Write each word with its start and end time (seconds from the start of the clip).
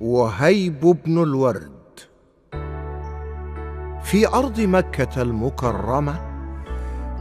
وهيب 0.00 0.80
بن 0.80 1.22
الورد. 1.22 1.70
في 4.02 4.28
أرض 4.28 4.60
مكة 4.60 5.22
المكرمة 5.22 6.20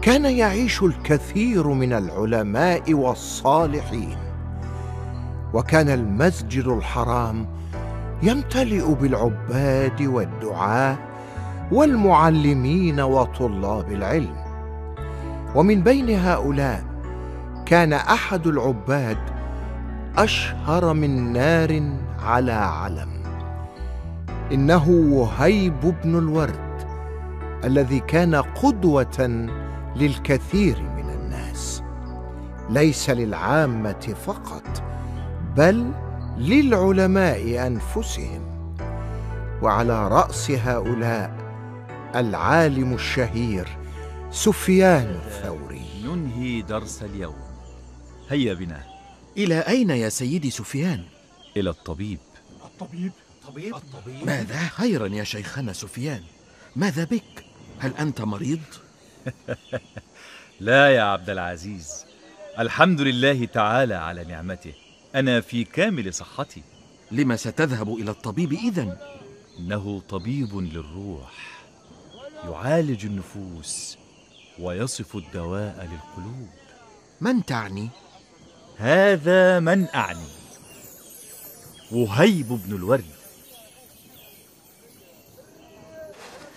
كان 0.02 0.26
يعيش 0.26 0.84
الكثير 0.84 1.68
من 1.68 1.94
العلماء 1.94 2.94
والصالحين 2.94 4.18
وكان 5.54 5.90
المسجد 5.90 6.68
الحرام 6.68 7.48
يمتلئ 8.24 8.94
بالعباد 8.94 10.02
والدعاة 10.02 10.98
والمعلمين 11.72 13.00
وطلاب 13.00 13.92
العلم. 13.92 14.36
ومن 15.56 15.82
بين 15.82 16.20
هؤلاء 16.20 16.84
كان 17.66 17.94
أحد 17.94 18.48
العباد 18.48 19.18
أشهر 20.18 20.94
من 20.94 21.34
نار 21.34 21.98
على 22.28 22.52
علم. 22.52 23.24
إنه 24.52 24.90
وهيب 24.90 25.80
بن 26.04 26.18
الورد 26.18 26.88
الذي 27.64 28.00
كان 28.00 28.36
قدوة 28.36 29.50
للكثير 29.96 30.82
من 30.82 31.10
الناس. 31.10 31.84
ليس 32.70 33.10
للعامة 33.10 34.16
فقط 34.26 34.84
بل 35.58 35.92
للعلماء 36.38 37.68
أنفسهم. 37.68 38.42
وعلى 39.62 40.08
رأس 40.08 40.52
هؤلاء 40.52 41.32
العالم 42.16 42.94
الشهير 42.94 43.68
سفيان 44.32 45.20
الثوري. 45.26 45.82
ننهي 46.06 46.62
درس 46.62 47.04
اليوم. 47.04 47.36
هيا 48.30 48.54
بنا. 48.54 48.84
إلى 49.38 49.60
أين 49.60 49.90
يا 49.90 50.10
سيدي 50.10 50.50
سفيان؟ 50.50 51.04
إلى 51.58 51.70
الطبيب. 51.70 52.20
الطبيب 52.82 53.12
الطبيب 53.42 53.76
الطبيب 53.76 54.26
ماذا؟ 54.26 54.68
خيرا 54.68 55.08
يا 55.08 55.24
شيخنا 55.24 55.74
سفيان 55.74 56.24
ماذا 56.76 57.04
بك؟ 57.04 57.46
هل 57.80 57.94
أنت 58.00 58.22
مريض؟ 58.22 58.60
لا 60.60 60.96
يا 60.96 61.02
عبد 61.02 61.30
العزيز 61.30 62.06
الحمد 62.60 63.02
لله 63.02 63.46
تعالى 63.46 63.94
على 63.96 64.24
نعمته 64.24 64.74
أنا 65.16 65.42
في 65.42 65.64
كامل 65.64 66.14
صحتي 66.14 66.62
لما 67.12 67.36
ستذهب 67.36 67.94
إلى 67.94 68.12
الطبيب 68.12 68.54
إذن؟ 68.54 68.98
إنه 69.60 70.02
طبيب 70.10 70.58
للروح 70.58 71.64
يعالج 72.44 73.06
النفوس 73.06 73.98
ويصف 74.60 75.16
الدواء 75.16 75.90
للقلوب 75.92 76.50
من 77.22 77.46
تعني؟ 77.46 77.90
هذا 78.78 79.60
من 79.60 79.88
أعني 79.96 80.47
وهيب 81.92 82.48
بن 82.48 82.76
الورد 82.76 83.06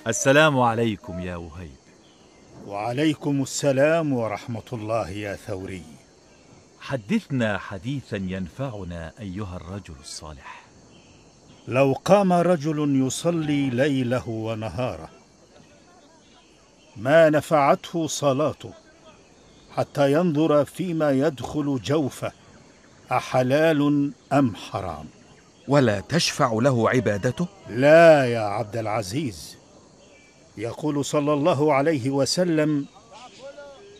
السلام 0.06 0.60
عليكم 0.60 1.20
يا 1.20 1.36
وهيب. 1.36 1.76
وعليكم 2.66 3.42
السلام 3.42 4.12
ورحمة 4.12 4.62
الله 4.72 5.10
يا 5.10 5.36
ثوري. 5.36 5.82
حدثنا 6.80 7.58
حديثا 7.58 8.16
ينفعنا 8.16 9.12
أيها 9.20 9.56
الرجل 9.56 9.94
الصالح. 10.00 10.62
لو 11.68 11.92
قام 12.04 12.32
رجل 12.32 13.06
يصلي 13.06 13.70
ليله 13.70 14.28
ونهاره 14.28 15.08
ما 16.96 17.30
نفعته 17.30 18.06
صلاته 18.06 18.72
حتى 19.76 20.12
ينظر 20.12 20.64
فيما 20.64 21.10
يدخل 21.10 21.80
جوفه 21.84 22.32
أحلال 23.12 24.12
أم 24.32 24.56
حرام؟ 24.56 25.06
ولا 25.70 26.00
تشفع 26.00 26.52
له 26.52 26.90
عبادته؟ 26.90 27.46
لا 27.68 28.24
يا 28.24 28.40
عبد 28.40 28.76
العزيز. 28.76 29.56
يقول 30.58 31.04
صلى 31.04 31.32
الله 31.32 31.74
عليه 31.74 32.10
وسلم 32.10 32.86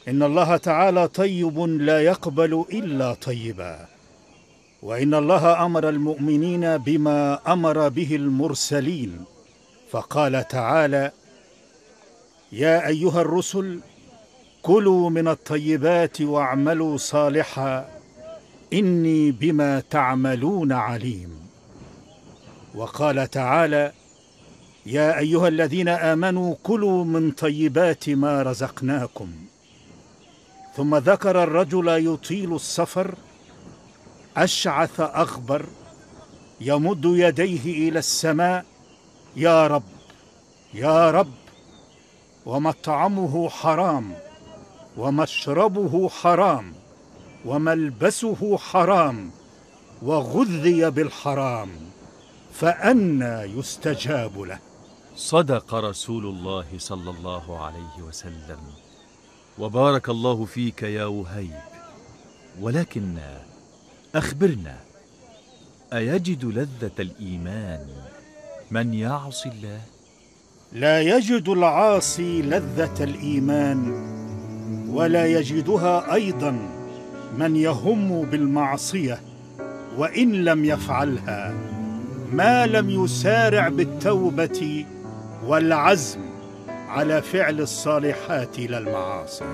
إن 0.09 0.22
الله 0.22 0.56
تعالى 0.56 1.09
طيب 1.09 1.59
لا 1.61 2.00
يقبل 2.00 2.65
إلا 2.72 3.15
طيبا 3.15 3.87
وإن 4.83 5.15
الله 5.15 5.65
أمر 5.67 5.89
المؤمنين 5.89 6.77
بما 6.77 7.39
أمر 7.53 7.89
به 7.89 8.16
المرسلين. 8.16 9.25
فقال 9.91 10.49
تعالى 10.49 11.11
يا 12.53 12.87
أيها 12.87 13.21
الرسل 13.21 13.81
كلوا 14.62 15.11
من 15.11 15.28
الطيبات 15.28 16.21
واعملوا 16.21 16.97
صالحا 16.97 17.89
إني 18.72 19.31
بما 19.31 19.81
تعملون 19.81 20.72
عليم. 20.72 21.50
وقال 22.75 23.31
تعالى 23.31 23.93
يا 24.87 25.19
أيها 25.19 25.49
الذين 25.49 25.89
آمنوا 25.89 26.55
كلوا 26.63 27.05
من 27.05 27.31
طيبات 27.31 28.09
ما 28.11 28.43
رزقناكم. 28.43 29.31
ثم 30.77 30.97
ذكر 30.97 31.43
الرجل 31.43 31.89
يطيل 31.89 32.55
السفر 32.55 33.15
أشعث 34.37 35.01
أغبر 35.01 35.67
يمد 36.61 37.05
يديه 37.05 37.89
إلى 37.89 37.99
السماء 37.99 38.65
يا 39.37 39.67
رب 39.67 39.83
يا 40.75 41.11
رب 41.11 41.33
ومطعمه 42.47 43.49
حرام 43.49 44.15
ومشربه 44.97 46.09
حرام 46.09 46.75
وملبسه 47.45 48.57
حرام 48.59 49.31
وغذي 50.03 50.91
بالحرام. 50.91 51.69
فانى 52.60 53.59
يستجاب 53.59 54.41
له. 54.41 54.59
صدق 55.16 55.75
رسول 55.75 56.26
الله 56.26 56.66
صلى 56.78 57.10
الله 57.10 57.65
عليه 57.65 58.04
وسلم. 58.09 58.60
وبارك 59.59 60.09
الله 60.09 60.44
فيك 60.44 60.82
يا 60.82 61.04
وهيب. 61.04 61.60
ولكن 62.60 63.19
أخبرنا 64.15 64.76
أيجد 65.93 66.44
لذة 66.44 66.91
الإيمان 66.98 67.87
من 68.71 68.94
يعصي 68.94 69.48
الله؟ 69.48 69.81
لا 70.72 71.00
يجد 71.00 71.48
العاصي 71.48 72.42
لذة 72.42 73.04
الإيمان 73.04 73.91
ولا 74.91 75.27
يجدها 75.27 76.15
أيضا 76.15 76.50
من 77.38 77.56
يهم 77.56 78.22
بالمعصية 78.22 79.21
وإن 79.97 80.32
لم 80.32 80.65
يفعلها 80.65 81.54
ما 82.33 82.67
لم 82.67 82.91
يسارع 82.91 83.69
بالتوبة 83.69 84.87
والعزم 85.47 86.21
على 86.89 87.23
فعل 87.23 87.61
الصالحات 87.61 88.59
لا 88.59 88.79
المعاصي. 88.79 89.45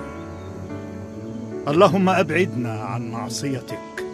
اللهم 1.67 2.09
أبعدنا 2.09 2.81
عن 2.81 3.11
معصيتك 3.11 4.05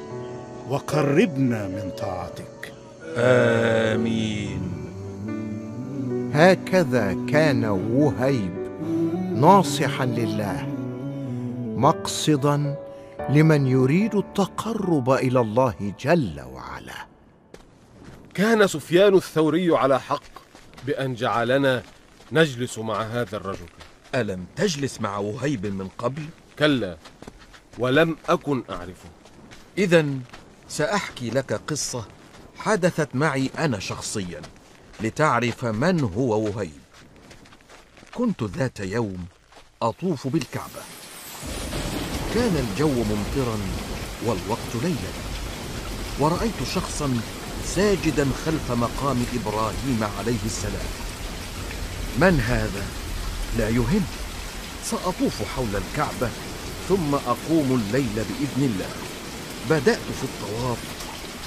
وقربنا 0.69 1.68
من 1.68 1.91
طاعتك. 2.00 2.73
آمين. 3.18 4.62
هكذا 6.34 7.18
كان 7.29 7.66
وهيب 7.66 8.53
ناصحا 9.35 10.06
لله 10.06 10.68
مقصدا 11.78 12.75
لمن 13.29 13.68
يريد 13.68 14.16
التقرب 14.16 15.09
إلى 15.12 15.40
الله 15.40 15.94
جل 16.00 16.41
وعلا. 16.53 17.12
كان 18.33 18.67
سفيان 18.67 19.16
الثوري 19.16 19.77
على 19.77 19.99
حق 19.99 20.23
بأن 20.85 21.16
جعلنا 21.16 21.83
نجلس 22.31 22.77
مع 22.77 23.01
هذا 23.01 23.38
الرجل. 23.38 23.67
ألم 24.16 24.45
تجلس 24.55 25.01
مع 25.01 25.17
وهيب 25.17 25.66
من 25.66 25.88
قبل؟ 25.88 26.25
كلا 26.59 26.97
ولم 27.79 28.17
أكن 28.29 28.63
أعرفه. 28.69 29.09
إذا 29.77 30.05
سأحكي 30.69 31.29
لك 31.29 31.61
قصة 31.67 32.05
حدثت 32.57 33.16
معي 33.16 33.49
أنا 33.58 33.79
شخصيا 33.79 34.41
لتعرف 35.02 35.66
من 35.66 35.99
هو 35.99 36.40
وهيب. 36.40 36.81
كنت 38.13 38.43
ذات 38.43 38.79
يوم 38.79 39.25
أطوف 39.81 40.28
بالكعبة. 40.28 40.81
كان 42.35 42.55
الجو 42.55 42.90
ممطرا 42.90 43.59
والوقت 44.25 44.75
ليلا 44.84 45.13
ورأيت 46.19 46.63
شخصا 46.75 47.19
ساجدا 47.65 48.27
خلف 48.45 48.71
مقام 48.71 49.25
إبراهيم 49.35 50.03
عليه 50.19 50.43
السلام. 50.45 50.89
من 52.17 52.39
هذا؟ 52.39 52.85
لا 53.57 53.69
يهم. 53.69 54.05
سأطوف 54.85 55.41
حول 55.55 55.75
الكعبة 55.75 56.29
ثم 56.89 57.15
أقوم 57.15 57.81
الليل 57.81 58.15
بإذن 58.15 58.63
الله. 58.73 58.89
بدأت 59.69 59.99
في 60.19 60.23
الطواف 60.23 60.77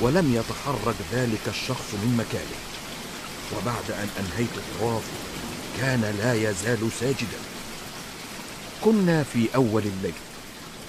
ولم 0.00 0.34
يتحرك 0.34 0.96
ذلك 1.12 1.48
الشخص 1.48 1.94
من 1.94 2.16
مكانه. 2.18 2.60
وبعد 3.56 3.90
أن 3.90 4.08
أنهيت 4.20 4.50
الطواف 4.56 5.02
كان 5.78 6.14
لا 6.18 6.34
يزال 6.34 6.92
ساجدا. 7.00 7.38
كنا 8.84 9.22
في 9.22 9.48
أول 9.54 9.82
الليل 9.82 10.14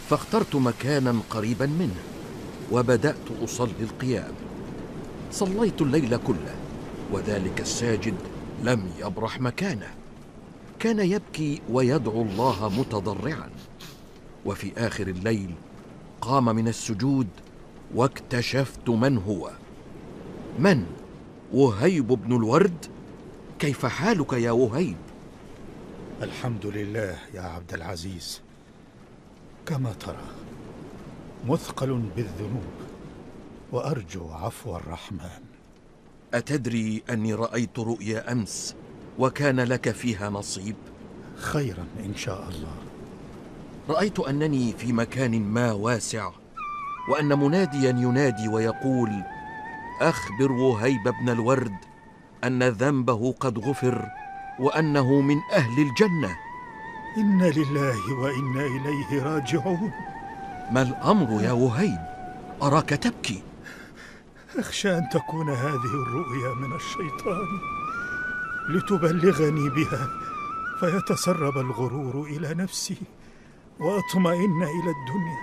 فاخترت 0.09 0.56
مكانا 0.56 1.19
قريبا 1.29 1.65
منه 1.65 2.01
وبدأت 2.71 3.25
أصلي 3.44 3.81
القيام. 3.81 4.47
صليت 5.31 5.81
الليل 5.81 6.18
كله 6.18 6.56
وذلك 7.12 7.62
الساجد 7.62 8.15
لم 8.63 8.91
يبرح 9.00 9.41
مكانه. 9.41 9.89
كان 10.79 11.00
يبكي 11.00 11.62
ويدعو 11.69 12.21
الله 12.21 12.69
متضرعا. 12.69 13.50
وفي 14.45 14.71
آخر 14.77 15.07
الليل 15.07 15.53
قام 16.21 16.45
من 16.45 16.68
السجود 16.68 17.27
واكتشفت 17.95 18.89
من 18.89 19.18
هو. 19.18 19.51
من؟ 20.59 20.85
وهيب 21.53 22.07
بن 22.07 22.35
الورد؟ 22.35 22.85
كيف 23.59 23.85
حالك 23.85 24.33
يا 24.33 24.51
وهيب؟ 24.51 24.97
الحمد 26.21 26.65
لله 26.65 27.18
يا 27.33 27.41
عبد 27.41 27.74
العزيز. 27.74 28.41
كما 29.65 29.94
ترى 29.94 30.25
مثقل 31.47 32.01
بالذنوب. 32.15 32.87
وأرجو 33.72 34.30
عفو 34.31 34.75
الرحمن. 34.75 35.44
أتدري 36.34 37.04
أني 37.10 37.34
رأيت 37.34 37.80
رؤيا 37.80 38.31
أمس 38.31 38.75
وكان 39.19 39.60
لك 39.60 39.92
فيها 39.92 40.30
نصيب؟ 40.30 40.75
خيرا 41.36 41.86
إن 42.06 42.16
شاء 42.16 42.50
الله. 42.50 42.75
رأيت 43.90 44.19
أنني 44.19 44.74
في 44.74 44.94
مكان 44.94 45.42
ما 45.42 45.72
واسع 45.72 46.31
وأن 47.10 47.40
مناديا 47.40 47.90
ينادي 47.90 48.48
ويقول 48.48 49.12
اخبر 50.02 50.52
وهيب 50.52 51.04
بن 51.22 51.30
الورد 51.30 51.78
أن 52.44 52.63
ذنبه 52.63 53.31
قد 53.40 53.60
غفر 53.60 54.06
وأنه 54.60 55.22
من 55.22 55.38
أهل 55.54 55.80
الجنة. 55.80 56.38
إنا 57.18 57.46
لله 57.46 58.13
وإنا 58.13 58.66
إليه 58.66 59.24
راجعون. 59.24 59.92
ما 60.72 60.81
الأمر 60.81 61.44
يا 61.44 61.52
وهيب؟ 61.52 62.00
أراك 62.62 62.90
تبكي؟ 62.90 63.44
أخشى 64.59 64.98
أن 64.98 65.09
تكون 65.09 65.50
هذه 65.50 65.94
الرؤيا 66.04 66.54
من 66.54 66.75
الشيطان 66.75 67.48
لتبلغني 68.69 69.69
بها 69.69 70.09
فيتسرب 70.80 71.57
الغرور 71.57 72.27
إلى 72.27 72.54
نفسي 72.54 72.98
وأطمئن 73.80 74.63
إلى 74.63 74.92
الدنيا 74.98 75.42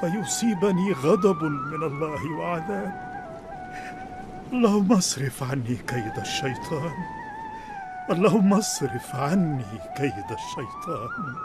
فيصيبني 0.00 0.92
غضب 0.92 1.44
من 1.44 1.82
الله 1.82 2.30
وعذاب. 2.30 3.10
اللهم 4.52 4.92
اصرف 4.92 5.42
عني 5.42 5.76
كيد 5.76 6.18
الشيطان 6.18 6.94
اللهم 8.10 8.54
اصرف 8.54 9.16
عني 9.16 9.80
كيد 9.96 10.30
الشيطان. 10.30 11.36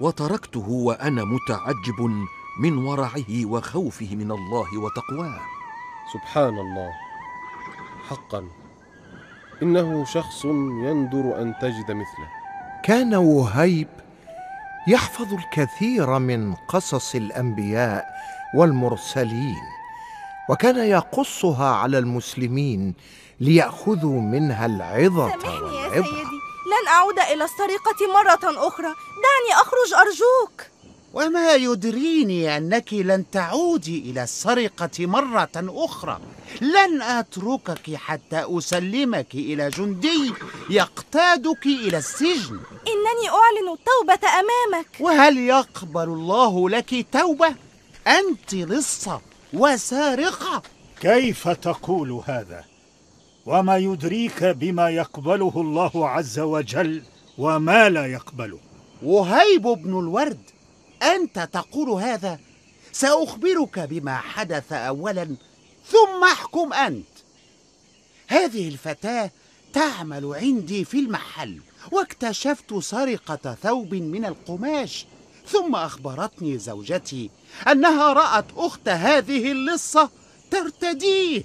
وتركته 0.00 0.68
وأنا 0.68 1.24
متعجب 1.24 2.26
من 2.58 2.78
ورعه 2.78 3.44
وخوفه 3.44 4.16
من 4.16 4.30
الله 4.30 4.78
وتقواه. 4.78 5.40
سبحان 6.12 6.58
الله 6.58 6.92
حقا. 8.08 8.48
إنه 9.62 10.04
شخص 10.04 10.44
يندر 10.44 11.42
أن 11.42 11.54
تجد 11.60 11.90
مثله. 11.90 12.28
كان 12.84 13.14
وهيب 13.14 13.88
يحفظ 14.88 15.34
الكثير 15.34 16.18
من 16.18 16.54
قصص 16.54 17.14
الأنبياء 17.14 18.06
والمرسلين 18.54 19.62
وكان 20.50 20.76
يقصها 20.76 21.74
على 21.74 21.98
المسلمين 21.98 22.94
ليأخذوا 23.40 24.20
منها 24.20 24.66
العظة 24.66 25.28
سامحني 25.28 25.76
يا 25.76 25.90
سيدي 25.90 26.36
لن 26.72 26.88
أعود 26.88 27.18
إلى 27.18 27.44
السرقة 27.44 28.00
مرة 28.14 28.68
أخرى. 28.68 28.86
دعني 29.26 29.50
أخرج 29.62 29.94
أرجوك. 30.06 30.75
وما 31.16 31.54
يدريني 31.54 32.56
أنك 32.56 32.92
لن 32.92 33.24
تعودي 33.30 34.10
إلى 34.10 34.22
السرقة 34.22 35.06
مرة 35.06 35.50
أخرى. 35.56 36.20
لن 36.60 37.02
أتركك 37.02 37.94
حتى 37.94 38.44
أسلمك 38.58 39.34
إلى 39.34 39.68
جندي 39.68 40.32
يقتادك 40.70 41.66
إلى 41.66 41.98
السجن. 41.98 42.60
إنني 42.92 43.28
أعلن 43.28 43.68
التوبة 43.72 44.28
أمامك. 44.28 44.86
وهل 45.00 45.38
يقبل 45.38 46.04
الله 46.04 46.70
لك 46.70 47.06
توبة؟ 47.12 47.54
أنت 48.06 48.54
لصه 48.54 49.20
وسارقه 49.52 50.62
كيف 51.00 51.48
تقول 51.48 52.22
هذا؟ 52.26 52.64
وما 53.46 53.76
يدريك 53.76 54.44
بما 54.44 54.90
يقبله 54.90 55.52
الله 55.56 56.08
عز 56.08 56.38
وجل 56.38 57.02
وما 57.38 57.88
لا 57.88 58.06
يقبله؟ 58.06 58.58
وهيب 59.02 59.62
بن 59.62 59.98
الورد 59.98 60.55
أنت 61.02 61.48
تقول 61.52 62.02
هذا؟ 62.02 62.38
سأخبرك 62.92 63.78
بما 63.78 64.16
حدث 64.16 64.72
اولا 64.72 65.36
ثم 65.86 66.24
أحكم 66.24 66.72
أنت. 66.72 67.06
هذه 68.28 68.68
الفتاة 68.68 69.30
تعمل 69.72 70.34
عندي 70.34 70.84
في 70.84 70.98
المحل 70.98 71.60
واكتشفت 71.92 72.74
سرقة 72.74 73.56
ثوب 73.62 73.94
من 73.94 74.24
القماش 74.24 75.06
ثم 75.46 75.74
أخبرتني 75.74 76.58
زوجتي 76.58 77.30
أنها 77.68 78.12
رأت 78.12 78.46
أخت 78.56 78.88
هذه 78.88 79.52
اللصة 79.52 80.10
ترتديه. 80.50 81.42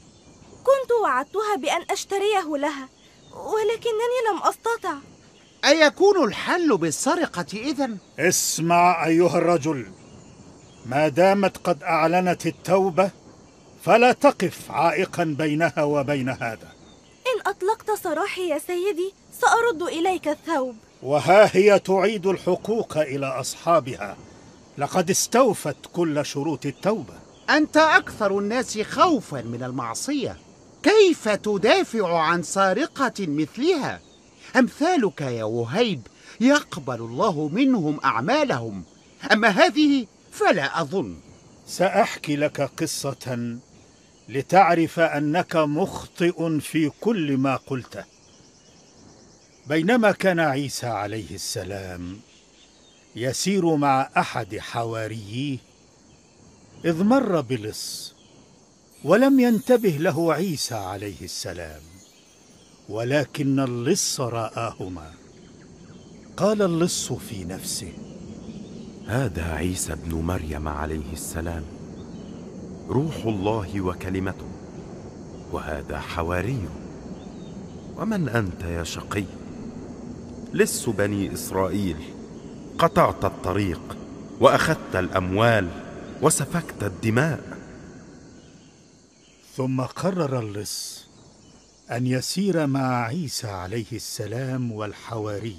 كنت 0.64 0.92
وعدتها 1.04 1.56
بأن 1.56 1.86
أشتريه 1.90 2.58
لها 2.58 2.90
ولكنني 3.34 4.18
لم 4.32 4.44
أستطع. 4.44 5.11
أيكون 5.66 6.24
الحل 6.24 6.78
بالسرقة 6.78 7.46
إذن؟ 7.54 7.98
اسمع 8.20 9.06
أيها 9.06 9.38
الرجل 9.38 9.86
ما 10.86 11.08
دامت 11.08 11.58
قد 11.58 11.84
أعلنت 11.84 12.46
التوبة 12.46 13.10
فلا 13.84 14.12
تقف 14.12 14.72
عائقا 14.72 15.24
بينها 15.24 15.84
وبين 15.84 16.30
هذا. 16.30 16.72
إن 17.28 17.42
أطلقت 17.46 17.92
سراحي 18.04 18.50
يا 18.50 18.60
سيدي 18.60 19.14
سأرد 19.42 19.82
إليك 19.82 20.28
الثوب. 20.28 20.76
وها 21.04 21.56
هي 21.56 21.80
تعيد 21.80 22.28
الحقوق 22.28 22.98
إلى 22.98 23.26
أصحابها. 23.26 24.18
لقد 24.78 25.10
استوفت 25.10 25.78
كل 25.94 26.26
شروط 26.26 26.66
التوبة. 26.66 27.14
أنت 27.50 27.78
أكثر 27.78 28.40
الناس 28.40 28.80
خوفا 28.80 29.42
من 29.42 29.64
المعصية. 29.64 30.38
كيف 30.84 31.30
تدافع 31.30 32.20
عن 32.20 32.44
سارقة 32.44 33.14
مثلها؟ 33.20 34.00
أمثالك 34.56 35.22
يا 35.22 35.44
وهيب 35.44 36.08
يقبل 36.42 36.96
الله 36.96 37.48
منهم 37.48 38.00
أعمالهم. 38.04 38.84
أما 39.32 39.48
هذه 39.48 40.06
فلا 40.32 40.82
أظن. 40.82 41.18
سأحكي 41.68 42.36
لك 42.36 42.62
قصة 42.62 43.58
لتعرف 44.30 45.00
أنك 45.00 45.56
مخطئ 45.56 46.60
في 46.60 46.92
كل 47.02 47.38
ما 47.38 47.56
قلته 47.56 48.04
بينما 49.68 50.12
كان 50.12 50.40
عيسى 50.40 50.88
عليه 50.88 51.36
السلام 51.36 52.20
يسير 53.16 53.76
مع 53.76 54.10
أحد 54.18 54.58
حواريه 54.58 55.58
إذ 56.86 57.04
مر 57.04 57.42
بلص 57.42 58.14
ولم 59.04 59.40
ينتبه 59.40 59.90
له 59.90 60.34
عيسى 60.34 60.76
عليه 60.76 61.22
السلام. 61.22 61.91
ولكن 62.92 63.60
اللص 63.60 64.22
رآهما. 64.22 65.12
قال 66.38 66.62
اللص 66.62 67.14
في 67.14 67.46
نفسه 67.46 67.94
هذا 69.08 69.44
عيسى 69.44 69.94
ابن 69.94 70.16
مريم 70.16 70.68
عليه 70.68 71.14
السلام 71.14 71.64
روح 72.90 73.16
الله 73.26 73.82
وكلمته 73.82 74.46
وهذا 75.52 76.00
حواري. 76.00 76.70
ومن 77.98 78.30
أنت 78.30 78.64
يا 78.64 78.84
شقي؟ 78.84 79.24
لص 80.54 80.90
بني 80.90 81.34
إسرائيل 81.34 81.98
قطعت 82.80 83.26
الطريق 83.26 83.98
وأخذت 84.40 84.96
الأموال 84.96 85.68
وسفكت 86.22 86.84
الدماء. 86.84 87.58
ثم 89.56 89.82
قرر 89.82 90.40
اللص 90.40 91.01
أن 91.92 92.08
يسير 92.08 92.68
مع 92.68 93.06
عيسى 93.06 93.48
عليه 93.48 93.92
السلام 93.92 94.72
والحواري 94.72 95.58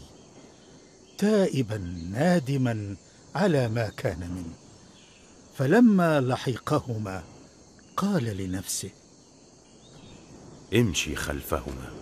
تائبا 1.19 1.77
نادما 2.13 2.97
على 3.35 3.69
ما 3.69 3.89
كان 3.89 4.19
منه. 4.19 4.55
فلما 5.57 6.21
لحقهما 6.21 7.23
قال 7.97 8.25
لنفسه 8.25 8.91
امشي 10.75 11.17
خلفهما 11.17 11.93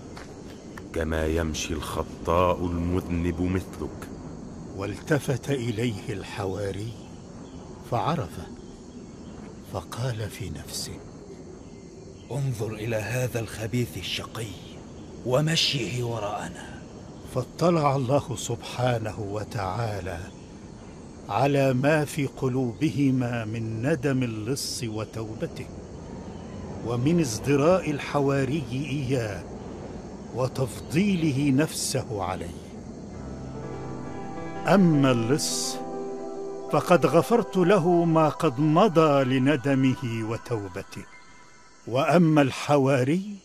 كما 0.95 1.27
يمشي 1.27 1.75
الخطاء 1.75 2.67
المذنب 2.67 3.41
مثلك. 3.41 4.09
والتفت 4.77 5.51
إليه 5.51 6.13
الحواري 6.13 6.93
فعرفه 7.91 8.47
فقال 9.73 10.31
في 10.31 10.51
نفسه 10.51 11.10
انظر 12.31 12.75
إلى 12.75 12.97
هذا 12.97 13.41
الخبيث 13.41 13.97
الشقي 13.97 14.53
ومشيه 15.27 16.03
وراءنا. 16.03 16.81
فاطلع 17.35 17.97
الله 17.97 18.37
سبحانه 18.37 19.21
وتعالى 19.21 20.19
على 21.29 21.73
ما 21.73 22.05
في 22.05 22.27
قلوبهما 22.27 23.45
من 23.45 23.83
ندم 23.87 24.23
اللص 24.23 24.85
وتوبته 24.85 25.67
ومن 26.87 27.21
ازدراء 27.21 27.91
الحواري 27.91 28.63
إياه 28.73 29.43
وتفضيله 30.35 31.51
نفسه 31.63 32.23
عليه. 32.23 32.61
أما 34.67 35.11
اللص 35.11 35.77
فقد 36.73 37.07
غفرت 37.07 37.57
له 37.57 38.05
ما 38.05 38.29
قد 38.29 38.61
مضى 38.61 39.25
لندمه 39.25 40.31
وتوبته. 40.31 41.10
وأما 41.91 42.43
الحواري 42.43 43.37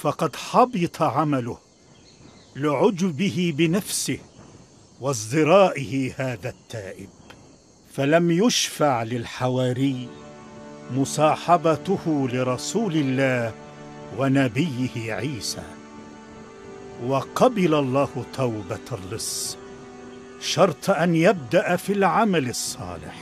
فقد 0.00 0.36
حبط 0.36 1.02
عمله 1.02 1.58
لعجبه 2.56 3.54
بنفسه 3.56 4.18
وازدرائه 5.00 6.14
هذا 6.16 6.48
التائب. 6.48 7.08
فلم 7.94 8.30
يشفع 8.30 9.02
للحواري 9.02 10.08
مصاحبته 10.94 12.28
لرسول 12.32 12.96
الله 12.96 13.54
ونبيه 14.18 15.14
عيسى. 15.14 15.62
وقبل 17.06 17.74
الله 17.74 18.24
توبة 18.34 18.88
اللص 18.92 19.56
شرط 20.40 20.90
أن 20.90 21.14
يبدأ 21.14 21.76
في 21.76 21.92
العمل 21.92 22.48
الصالح. 22.48 23.16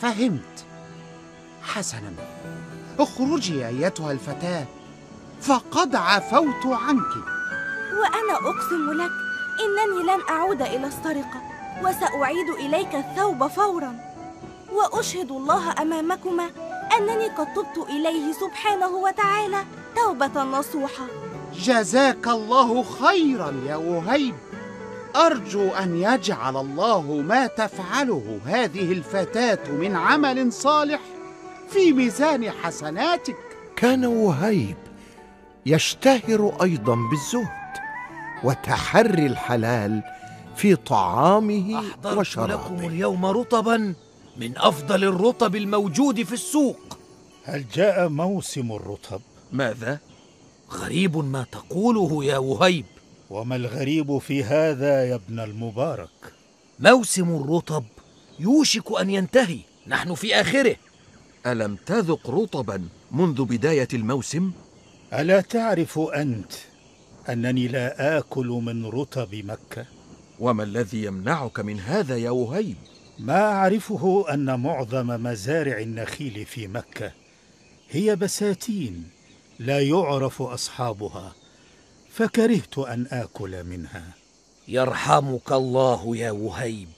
فهمت. 0.00 0.64
حسنا. 1.62 2.12
اخرجي 2.98 3.68
أيتها 3.68 4.12
الفتاة 4.12 4.66
فقد 5.40 5.94
عفوت 5.94 6.66
عنك. 6.66 7.14
وأنا 8.00 8.34
أقسم 8.34 8.92
لك 8.92 9.10
إنني 9.64 10.02
لن 10.02 10.20
أعود 10.30 10.62
إلى 10.62 10.86
السرقة 10.86 11.42
وسأعيد 11.82 12.48
إليك 12.48 12.94
الثوب 12.94 13.46
فورا. 13.46 13.94
وأشهد 14.72 15.30
الله 15.30 15.82
أمامكما 15.82 16.50
أنني 16.98 17.28
قد 17.28 17.46
تبت 17.54 17.88
إليه 17.88 18.32
سبحانه 18.32 18.88
وتعالى 18.88 19.64
توبة 19.96 20.42
نصوحة. 20.42 21.04
جزاك 21.54 22.28
الله 22.28 22.82
خيرا 22.82 23.54
يا 23.66 23.76
وهيب 23.76 24.34
أرجو 25.16 25.68
أن 25.68 25.96
يجعل 25.96 26.56
الله 26.56 27.22
ما 27.28 27.46
تفعله 27.46 28.40
هذه 28.46 28.92
الفتاة 28.92 29.70
من 29.70 29.96
عمل 29.96 30.52
صالح. 30.52 31.00
في 31.68 31.92
ميزان 31.92 32.50
حسناتك. 32.50 33.36
كان 33.76 34.04
وهيب 34.04 34.76
يشتهر 35.66 36.62
أيضا 36.62 36.94
بالزهد 37.10 37.64
وتحري 38.44 39.26
الحلال 39.26 40.02
في 40.56 40.76
طعامه 40.76 41.78
أحضرت 41.78 42.06
لكم 42.06 42.18
وشرابه 42.18 42.86
اليوم 42.86 43.26
رطبا 43.26 43.94
من 44.36 44.58
أفضل 44.58 45.04
الرطب 45.04 45.56
الموجود 45.56 46.22
في 46.22 46.32
السوق. 46.32 46.98
هل 47.44 47.64
جاء 47.74 48.08
موسم 48.08 48.72
الرطب؟ 48.72 49.20
ماذا؟ 49.52 49.98
غريب 50.72 51.16
ما 51.16 51.46
تقوله 51.52 52.24
يا 52.24 52.38
وهيب. 52.38 52.84
وما 53.30 53.56
الغريب 53.56 54.18
في 54.18 54.44
هذا 54.44 55.04
يا 55.04 55.14
ابن 55.14 55.40
المبارك؟ 55.40 56.08
موسم 56.80 57.36
الرطب 57.36 57.84
يوشك 58.38 59.00
أن 59.00 59.10
ينتهي. 59.10 59.58
نحن 59.86 60.14
في 60.14 60.40
آخره. 60.40 60.76
ألم 61.46 61.76
تذق 61.86 62.30
رطبا 62.30 62.88
منذ 63.12 63.44
بداية 63.44 63.88
الموسم؟ 63.94 64.52
ألا 65.12 65.40
تعرف 65.40 65.98
أنت 65.98 66.52
أنني 67.28 67.68
لا 67.68 68.18
آكل 68.18 68.46
من 68.46 68.86
رطب 68.86 69.34
مكة 69.34 69.86
وما 70.40 70.62
الذي 70.62 71.04
يمنعك 71.04 71.60
من 71.60 71.80
هذا 71.80 72.16
يا 72.16 72.30
وهيب؟ 72.30 72.76
ما 73.18 73.40
أعرفه 73.40 74.24
أن 74.34 74.60
معظم 74.60 75.06
مزارع 75.06 75.78
النخيل 75.78 76.46
في 76.46 76.66
مكة 76.66 77.12
هي 77.90 78.16
بساتين 78.16 79.08
لا 79.58 79.80
يعرف 79.80 80.42
أصحابها 80.42 81.34
فكرهت 82.10 82.78
أن 82.78 83.06
آكل 83.10 83.64
منها 83.64 84.04
يرحمك 84.68 85.52
الله 85.52 86.16
يا 86.16 86.30
وهيب 86.30 86.88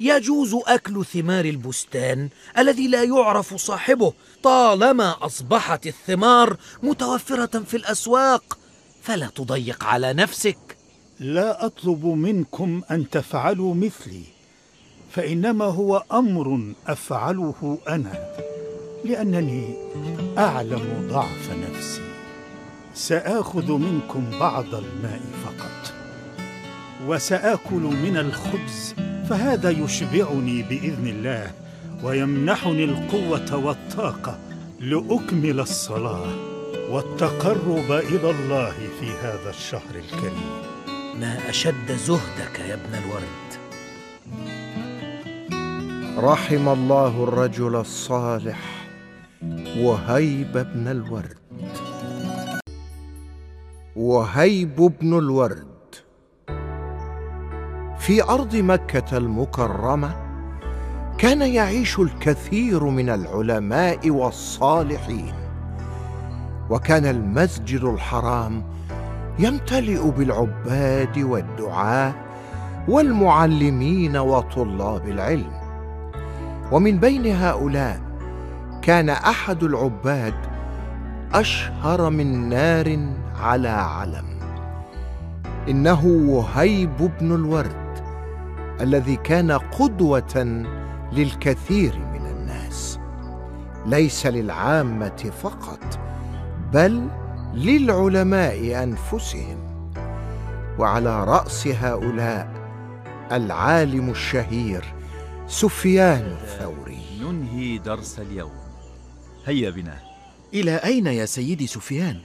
يجوز 0.00 0.56
أكل 0.66 1.04
ثمار 1.04 1.44
البستان 1.44 2.28
الذي 2.58 2.88
لا 2.88 3.02
يعرف 3.02 3.54
صاحبه 3.54 4.12
طالما 4.42 5.26
أصبحت 5.26 5.86
الثمار 5.86 6.56
متوفرة 6.82 7.58
في 7.58 7.76
الأسواق 7.76 8.58
فلا 9.02 9.26
تضيق 9.26 9.84
على 9.84 10.12
نفسك. 10.12 10.76
لا 11.20 11.66
أطلب 11.66 12.06
منكم 12.06 12.82
أن 12.90 13.10
تفعلوا 13.10 13.74
مثلي 13.74 14.22
فإنما 15.10 15.64
هو 15.64 16.04
أمر 16.12 16.74
أفعله 16.86 17.78
أنا 17.88 18.34
لأنني 19.04 19.74
أعلم 20.38 21.08
ضعف 21.10 21.50
نفسي. 21.50 22.02
سآخذ 22.94 23.72
منكم 23.72 24.30
بعض 24.40 24.74
الماء 24.74 25.20
فقط. 25.44 25.93
وسآكل 27.06 27.82
من 28.04 28.16
الخبز 28.16 28.94
فهذا 29.28 29.70
يشبعني 29.70 30.62
بإذن 30.62 31.06
الله 31.06 31.50
ويمنحني 32.04 32.84
القوة 32.84 33.56
والطاقة 33.56 34.38
لأكمل 34.80 35.60
الصلاة 35.60 36.34
والتقرب 36.90 37.92
إلى 37.92 38.30
الله 38.30 38.72
في 39.00 39.10
هذا 39.22 39.50
الشهر 39.50 39.94
الكريم. 39.94 40.62
ما 41.20 41.38
أشد 41.48 41.92
زهدك 42.06 42.58
يا 42.68 42.74
ابن 42.74 42.94
الورد؟ 42.94 43.44
رحم 46.18 46.68
الله 46.68 47.24
الرجل 47.24 47.76
الصالح 47.76 48.86
وهيب 49.78 50.52
بن 50.52 50.88
الورد. 50.88 51.38
وهيب 53.96 54.76
بن 55.00 55.18
الورد. 55.18 55.73
في 58.06 58.22
أرض 58.22 58.56
مكة 58.56 59.16
المكرمة 59.16 60.16
كان 61.18 61.42
يعيش 61.42 61.98
الكثير 61.98 62.84
من 62.84 63.08
العلماء 63.08 64.10
والصالحين 64.10 65.32
وكان 66.70 67.06
المسجد 67.06 67.84
الحرام 67.84 68.62
يمتلئ 69.38 70.10
بالعباد 70.10 71.18
والدعاة 71.18 72.14
والمعلمين 72.88 74.16
وطلاب 74.16 75.08
العلم. 75.08 75.52
ومن 76.72 76.98
بين 76.98 77.36
هؤلاء 77.36 78.00
كان 78.82 79.10
أحد 79.10 79.62
العباد 79.62 80.34
أشهر 81.34 82.10
من 82.10 82.48
نار 82.48 82.98
على 83.40 83.68
علم 83.68 84.26
إنه 85.68 86.06
وهيب 86.06 87.10
بن 87.20 87.34
الورد. 87.34 87.83
الذي 88.80 89.16
كان 89.16 89.52
قدوة 89.52 90.64
للكثير 91.12 91.98
من 91.98 92.26
الناس. 92.26 92.98
ليس 93.86 94.26
للعامة 94.26 95.32
فقط 95.42 95.98
بل 96.72 97.08
للعلماء 97.54 98.82
أنفسهم. 98.82 99.90
وعلى 100.78 101.24
رأس 101.24 101.66
هؤلاء 101.66 102.48
العالم 103.32 104.10
الشهير 104.10 104.84
سفيان 105.46 106.36
الثوري. 106.42 106.98
ننهي 107.20 107.78
درس 107.78 108.18
اليوم. 108.18 108.52
هيا 109.46 109.70
بنا. 109.70 109.98
إلى 110.54 110.76
أين 110.76 111.06
يا 111.06 111.26
سيدي 111.26 111.66
سفيان؟ 111.66 112.20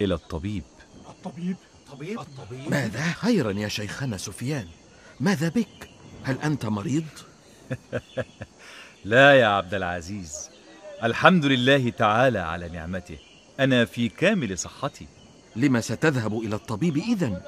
إلى 0.00 0.14
الطبيب. 0.14 0.62
الطبيب؟ 1.08 1.56
طبيب 1.92 2.18
ماذا؟ 2.70 3.02
خيرا 3.02 3.52
يا 3.52 3.68
شيخنا 3.68 4.16
سفيان. 4.16 4.66
ماذا 5.20 5.48
بك؟ 5.48 5.91
هل 6.24 6.38
أنت 6.38 6.66
مريض؟ 6.66 7.04
لا 9.04 9.40
يا 9.40 9.46
عبد 9.46 9.74
العزيز. 9.74 10.50
الحمد 11.02 11.44
لله 11.44 11.90
تعالى 11.90 12.38
على 12.38 12.68
نعمته. 12.68 13.18
أنا 13.60 13.84
في 13.84 14.08
كامل 14.08 14.58
صحتي. 14.58 15.06
لما 15.56 15.80
ستذهب 15.80 16.38
إلى 16.38 16.54
الطبيب 16.54 16.96
إذن؟ 16.96 17.40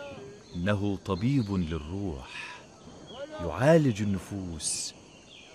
إنه 0.54 0.99
طبيب 1.04 1.52
للروح. 1.52 2.28
يعالج 3.40 4.02
النفوس 4.02 4.95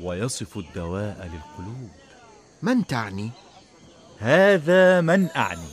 ويصف 0.01 0.57
الدواء 0.57 1.29
للقلوب. 1.33 1.89
من 2.61 2.87
تعني؟ 2.87 3.29
هذا 4.19 5.01
من 5.01 5.29
أعني. 5.35 5.69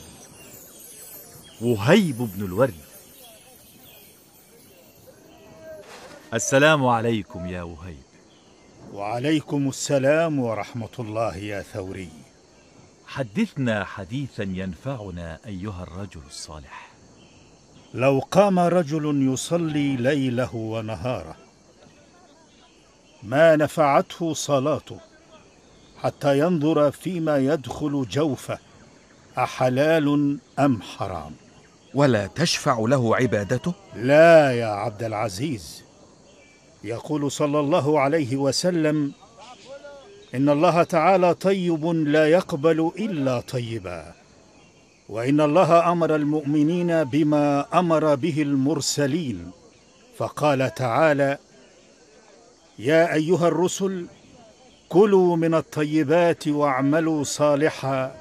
وهيب 1.61 2.17
بن 2.17 2.45
الورد 2.45 2.86
السلام 6.33 6.85
عليكم 6.85 7.47
يا 7.47 7.61
وهيب. 7.63 8.03
وعليكم 8.93 9.69
السلام 9.69 10.39
ورحمة 10.39 10.89
الله 10.99 11.37
يا 11.37 11.61
ثوري. 11.61 12.09
حدثنا 13.07 13.83
حديثا 13.83 14.43
ينفعنا 14.43 15.39
أيها 15.45 15.83
الرجل 15.83 16.21
الصالح. 16.27 16.89
لو 17.93 18.19
قام 18.31 18.59
رجل 18.59 19.33
يصلي 19.33 19.95
ليله 19.95 20.55
ونهاره 20.55 21.35
ما 23.23 23.55
نفعته 23.55 24.33
صلاته 24.33 24.99
حتى 26.01 26.39
ينظر 26.39 26.91
فيما 26.91 27.37
يدخل 27.37 28.05
جوفه 28.09 28.59
أحلال 29.37 30.37
أم 30.59 30.81
حرام؟ 30.81 31.31
ولا 31.93 32.27
تشفع 32.27 32.79
له 32.79 33.15
عبادته؟ 33.15 33.73
لا 33.95 34.51
يا 34.51 34.67
عبد 34.67 35.03
العزيز. 35.03 35.86
يقول 36.83 37.31
صلى 37.31 37.59
الله 37.59 37.99
عليه 37.99 38.35
وسلم 38.35 39.11
إن 40.35 40.49
الله 40.49 40.83
تعالى 40.83 41.33
طيب 41.33 41.85
لا 41.85 42.27
يقبل 42.27 42.91
إلا 42.99 43.39
طيبا 43.39 44.13
وإن 45.09 45.41
الله 45.41 45.91
أمر 45.91 46.15
المؤمنين 46.15 47.03
بما 47.03 47.65
أمر 47.79 48.15
به 48.15 48.41
المرسلين 48.41 49.51
فقال 50.17 50.73
تعالى 50.73 51.37
يا 52.79 53.13
أيها 53.13 53.47
الرسل 53.47 54.07
كلوا 54.89 55.35
من 55.35 55.53
الطيبات 55.53 56.47
واعملوا 56.47 57.23
صالحا 57.23 58.15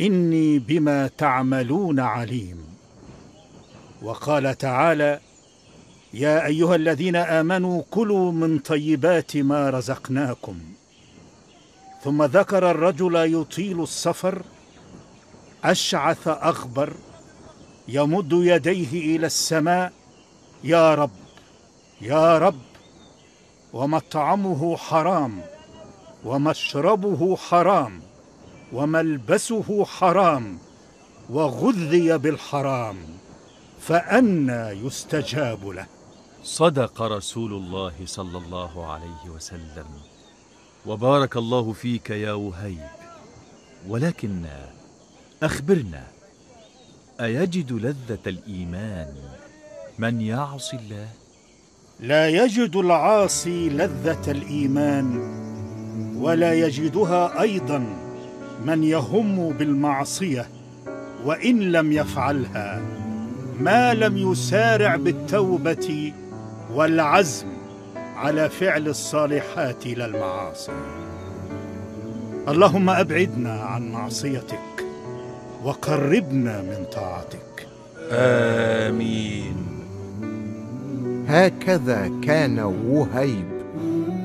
إني 0.00 0.58
بما 0.58 1.10
تعملون 1.18 2.00
عليم. 2.00 2.64
وقال 4.02 4.58
تعالى 4.58 5.20
يا 6.14 6.46
أيها 6.46 6.74
الذين 6.74 7.16
آمنوا 7.16 7.82
كلوا 7.90 8.32
من 8.32 8.58
طيبات 8.58 9.36
ما 9.36 9.70
رزقناكم. 9.70 10.58
ثم 12.04 12.22
ذكر 12.22 12.70
الرجل 12.70 13.16
يطيل 13.34 13.82
السفر 13.82 14.42
أشعث 15.64 16.28
أغبر 16.28 16.92
يمد 17.88 18.32
يديه 18.32 19.16
إلى 19.16 19.26
السماء 19.26 19.92
يا 20.64 20.94
رب 20.94 21.10
يا 22.00 22.38
رب 22.38 22.60
ومطعمه 23.72 24.76
حرام 24.76 25.40
ومشربه 26.24 27.36
حرام 27.36 28.00
وملبسه 28.72 29.84
حرام 29.84 30.58
وغذي 31.30 32.18
بالحرام 32.18 32.96
فانى 33.80 34.86
يستجاب 34.86 35.68
له. 35.68 35.97
صدق 36.42 37.02
رسول 37.02 37.52
الله 37.52 37.92
صلى 38.04 38.38
الله 38.38 38.86
عليه 38.86 39.30
وسلم. 39.34 39.86
وبارك 40.86 41.36
الله 41.36 41.72
فيك 41.72 42.10
يا 42.10 42.32
وهيب. 42.32 42.88
ولكن 43.88 44.46
أخبرنا 45.42 46.04
أيجد 47.20 47.72
لذة 47.72 48.18
الإيمان 48.26 49.14
من 49.98 50.20
يعصي 50.20 50.76
الله؟ 50.76 51.08
لا 52.00 52.28
يجد 52.28 52.76
العاصي 52.76 53.68
لذة 53.68 54.30
الإيمان 54.30 55.18
ولا 56.16 56.54
يجدها 56.54 57.40
أيضا 57.40 57.78
من 58.64 58.84
يهم 58.84 59.48
بالمعصية 59.48 60.48
وإن 61.24 61.72
لم 61.72 61.92
يفعلها 61.92 62.82
ما 63.60 63.94
لم 63.94 64.18
يسارع 64.18 64.96
بالتوبة 64.96 66.12
والعزم 66.74 67.46
على 68.16 68.50
فعل 68.50 68.88
الصالحات 68.88 69.86
لا 69.86 70.06
المعاصي. 70.06 70.72
اللهم 72.48 72.90
أبعدنا 72.90 73.60
عن 73.60 73.92
معصيتك 73.92 74.84
وقربنا 75.64 76.62
من 76.62 76.86
طاعتك. 76.92 77.66
آمين. 78.12 79.56
هكذا 81.28 82.10
كان 82.24 82.58
وهيب 82.60 83.48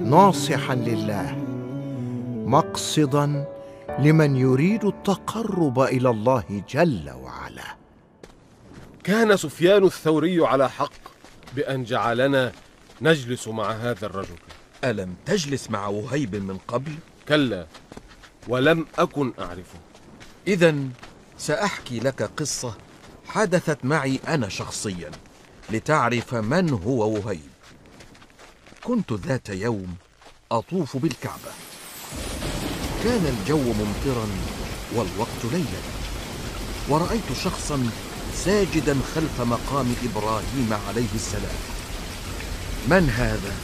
ناصحا 0.05 0.75
لله 0.75 1.37
مقصدا 2.45 3.45
لمن 3.99 4.35
يريد 4.35 4.85
التقرب 4.85 5.79
إلى 5.79 6.09
الله 6.09 6.63
جل 6.69 7.11
وعلا. 7.23 7.75
كان 9.03 9.37
سفيان 9.37 9.83
الثوري 9.83 10.45
على 10.45 10.69
حق. 10.69 11.12
بأن 11.55 11.83
جعلنا 11.83 12.51
نجلس 13.01 13.47
مع 13.47 13.71
هذا 13.71 14.05
الرجل. 14.05 14.37
ألم 14.83 15.15
تجلس 15.25 15.69
مع 15.69 15.87
وهيب 15.87 16.35
من 16.35 16.57
قبل؟ 16.67 16.91
كلا 17.27 17.67
ولم 18.47 18.85
أكن 18.97 19.33
أعرفه. 19.39 19.79
إذا 20.47 20.75
سأحكي 21.37 21.99
لك 21.99 22.29
قصة 22.37 22.77
حدثت 23.27 23.85
معي 23.85 24.19
أنا 24.27 24.49
شخصيا 24.49 25.11
لتعرف 25.69 26.33
من 26.35 26.69
هو 26.69 27.09
وهيب. 27.09 27.49
كنت 28.83 29.13
ذات 29.13 29.49
يوم 29.49 29.95
أطوف 30.51 30.97
بالكعبة. 30.97 31.51
كان 33.03 33.25
الجو 33.25 33.57
ممطرا 33.57 34.27
والوقت 34.95 35.45
ليلا 35.51 35.81
ورأيت 36.89 37.33
شخصا 37.43 37.89
ساجدا 38.45 38.97
خلف 39.15 39.41
مقام 39.41 39.95
إبراهيم 40.03 40.73
عليه 40.87 41.13
السلام. 41.15 41.59
من 42.87 43.09
هذا؟ 43.09 43.55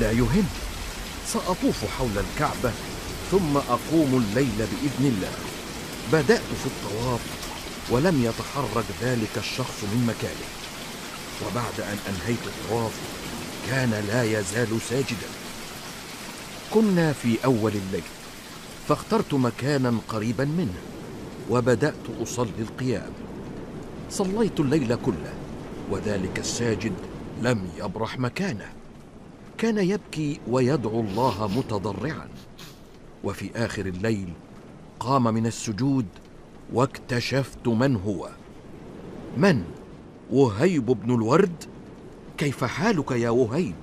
لا 0.00 0.10
يهم. 0.10 0.46
سأطوف 1.32 1.84
حول 1.98 2.18
الكعبة 2.18 2.72
ثم 3.30 3.56
أقوم 3.56 4.24
الليل 4.24 4.56
بإذن 4.56 5.06
الله. 5.16 5.32
بدأت 6.12 6.40
في 6.62 6.66
الطواف 6.66 7.20
ولم 7.90 8.24
يتحرك 8.24 8.84
ذلك 9.02 9.30
الشخص 9.36 9.82
من 9.82 10.06
مكانه. 10.06 10.48
وبعد 11.46 11.80
أن 11.80 11.98
أنهيت 12.08 12.46
الطواف 12.46 12.92
كان 13.70 14.04
لا 14.08 14.22
يزال 14.22 14.80
ساجدا. 14.90 15.28
كنا 16.70 17.12
في 17.12 17.44
أول 17.44 17.72
الليل 17.72 18.04
فاخترت 18.88 19.34
مكانا 19.34 19.98
قريبا 20.08 20.44
منه 20.44 20.80
وبدأت 21.50 22.04
أصلي 22.22 22.50
القيام. 22.58 23.25
صليت 24.10 24.60
الليل 24.60 24.94
كله 24.94 25.34
وذلك 25.90 26.38
الساجد 26.38 26.92
لم 27.42 27.68
يبرح 27.78 28.18
مكانه. 28.18 28.72
كان 29.58 29.78
يبكي 29.78 30.40
ويدعو 30.48 31.00
الله 31.00 31.46
متضرعا. 31.58 32.28
وفي 33.24 33.50
آخر 33.56 33.86
الليل 33.86 34.32
قام 35.00 35.24
من 35.24 35.46
السجود 35.46 36.06
واكتشفت 36.72 37.68
من 37.68 37.96
هو. 37.96 38.30
من؟ 39.36 39.64
وهيب 40.30 40.86
بن 40.86 41.14
الورد؟ 41.14 41.64
كيف 42.38 42.64
حالك 42.64 43.10
يا 43.10 43.30
وهيب؟ 43.30 43.74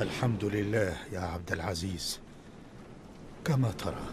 الحمد 0.00 0.44
لله 0.44 0.96
يا 1.12 1.20
عبد 1.20 1.52
العزيز. 1.52 2.18
كما 3.44 3.70
ترى 3.70 4.04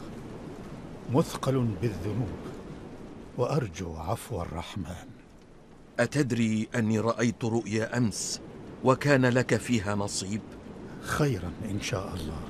مثقل 1.14 1.68
بالذنوب. 1.82 2.53
وأرجو 3.38 3.96
عفو 3.96 4.42
الرحمن. 4.42 5.08
أتدري 6.00 6.68
أني 6.76 7.00
رأيت 7.00 7.46
رؤيا 7.46 7.98
أمس 7.98 8.42
وكان 8.84 9.26
لك 9.26 9.56
فيها 9.56 9.96
نصيب؟ 9.96 10.42
خيرا 11.02 11.52
إن 11.72 11.82
شاء 11.82 12.14
الله. 12.16 12.42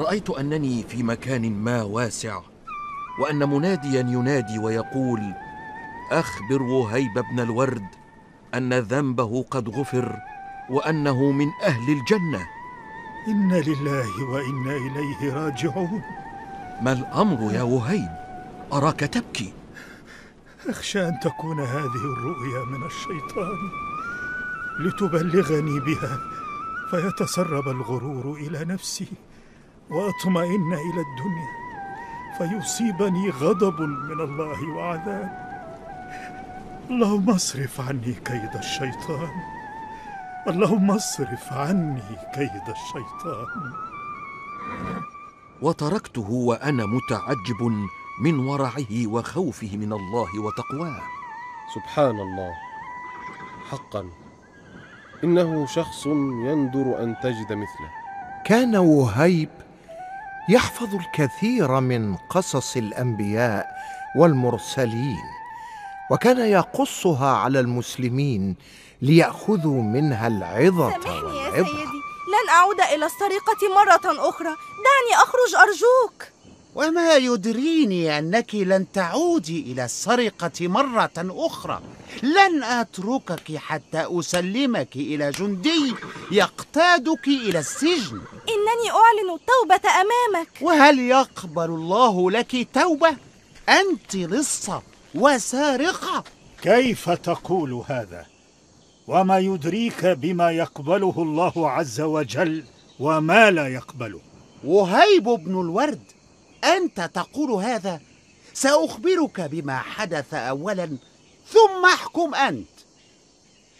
رأيت 0.00 0.30
أنني 0.30 0.82
في 0.82 1.02
مكان 1.02 1.52
ما 1.52 1.82
واسع 1.82 2.40
وأن 3.20 3.48
مناديا 3.48 4.00
ينادي 4.00 4.58
ويقول 4.58 5.20
اخبر 6.12 6.62
وهيب 6.62 7.14
بن 7.32 7.40
الورد 7.40 7.86
أن 8.54 8.74
ذنبه 8.74 9.42
قد 9.50 9.68
غفر 9.68 10.16
وأنه 10.70 11.30
من 11.30 11.48
أهل 11.64 11.92
الجنة. 11.92 12.48
إنا 13.28 13.56
لله 13.56 14.24
وإنا 14.24 14.76
إليه 14.76 15.34
راجعون. 15.34 16.02
ما 16.82 16.92
الأمر 16.92 17.54
يا 17.54 17.62
وهيب؟ 17.62 18.18
أراك 18.72 19.00
تبكي. 19.00 19.52
أخشى 20.66 21.08
أن 21.08 21.20
تكون 21.20 21.60
هذه 21.60 22.04
الرؤيا 22.12 22.64
من 22.64 22.86
الشيطان 22.86 23.58
لتبلغني 24.80 25.80
بها 25.80 26.18
فيتسرب 26.90 27.68
الغرور 27.68 28.36
إلى 28.36 28.64
نفسي 28.64 29.08
وأطمئن 29.90 30.72
إلى 30.72 31.00
الدنيا 31.08 31.48
فيصيبني 32.38 33.30
غضب 33.30 33.80
من 33.80 34.20
الله 34.20 34.68
وعذاب. 34.68 35.48
اللهم 36.90 37.30
اصرف 37.30 37.80
عني 37.80 38.12
كيد 38.24 38.50
الشيطان 38.54 39.30
اللهم 40.48 40.90
اصرف 40.90 41.52
عني 41.52 42.02
كيد 42.34 42.66
الشيطان. 42.68 43.72
وتركته 45.62 46.30
وأنا 46.30 46.86
متعجب 46.86 47.88
من 48.20 48.38
ورعه 48.38 49.06
وخوفه 49.06 49.76
من 49.76 49.92
الله 49.92 50.40
وتقواه. 50.40 51.02
سبحان 51.74 52.20
الله 52.20 52.54
حقا. 53.70 54.10
إنه 55.24 55.66
شخص 55.66 56.06
يندر 56.06 57.02
أن 57.02 57.16
تجد 57.22 57.52
مثله. 57.52 57.90
كان 58.44 58.76
وهيب 58.76 59.50
يحفظ 60.48 60.94
الكثير 60.94 61.80
من 61.80 62.16
قصص 62.16 62.76
الأنبياء 62.76 63.66
والمرسلين 64.16 65.24
وكان 66.10 66.38
يقصها 66.38 67.36
على 67.36 67.60
المسلمين 67.60 68.56
ليأخذوا 69.02 69.82
منها 69.82 70.26
العظة 70.26 70.90
سامحني 70.90 71.38
يا 71.38 71.50
سيدي 71.50 71.98
لن 72.28 72.48
أعود 72.50 72.80
إلى 72.80 73.06
السرقة 73.06 73.74
مرة 73.74 74.28
أخرى. 74.28 74.48
دعني 74.88 75.12
أخرج 75.24 75.54
أرجوك. 75.54 76.37
وما 76.78 77.16
يدريني 77.16 78.18
أنك 78.18 78.54
لن 78.54 78.92
تعودي 78.92 79.72
إلى 79.72 79.84
السرقة 79.84 80.68
مرة 80.68 81.10
أخرى. 81.16 81.80
لن 82.22 82.62
أتركك 82.62 83.56
حتى 83.56 84.06
أسلمك 84.10 84.96
إلى 84.96 85.30
جندي 85.30 85.94
يقتادك 86.30 87.28
إلى 87.28 87.58
السجن. 87.58 88.20
إنني 88.54 88.90
أعلن 88.90 89.30
التوبة 89.34 89.90
أمامك. 89.90 90.48
وهل 90.60 90.98
يقبل 90.98 91.64
الله 91.64 92.30
لك 92.30 92.68
توبة؟ 92.74 93.16
أنت 93.68 94.16
لصه 94.16 94.82
وسارقه 95.14 96.24
كيف 96.62 97.10
تقول 97.10 97.72
هذا؟ 97.86 98.26
وما 99.06 99.38
يدريك 99.38 100.06
بما 100.06 100.50
يقبله 100.50 101.14
الله 101.18 101.70
عز 101.70 102.00
وجل 102.00 102.64
وما 103.00 103.50
لا 103.50 103.68
يقبله؟ 103.68 104.20
وهيب 104.64 105.24
بن 105.24 105.60
الورد 105.60 106.17
أنت 106.64 107.10
تقول 107.14 107.50
هذا؟ 107.50 108.00
سأخبرك 108.54 109.40
بما 109.40 109.78
حدث 109.78 110.34
اولا 110.34 110.96
ثم 111.48 111.84
أحكم 111.84 112.34
أنت. 112.34 112.68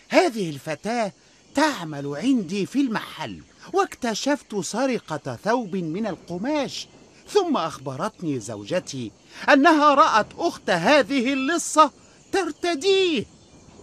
هذه 0.09 0.51
الفتاة 0.51 1.12
تعمل 1.55 2.17
عندي 2.17 2.67
في 2.67 2.81
المحل 2.81 3.43
واكتشفت 3.73 4.57
سرقة 4.57 5.38
ثوب 5.45 5.77
من 5.77 6.07
القماش 6.07 6.88
ثم 7.29 7.57
أخبرتني 7.57 8.41
زوجتي 8.41 9.12
أنها 9.53 9.95
رأت 9.95 10.27
أخت 10.38 10.71
هذه 10.71 11.33
اللصة 11.33 11.91
ترتديه. 12.33 13.25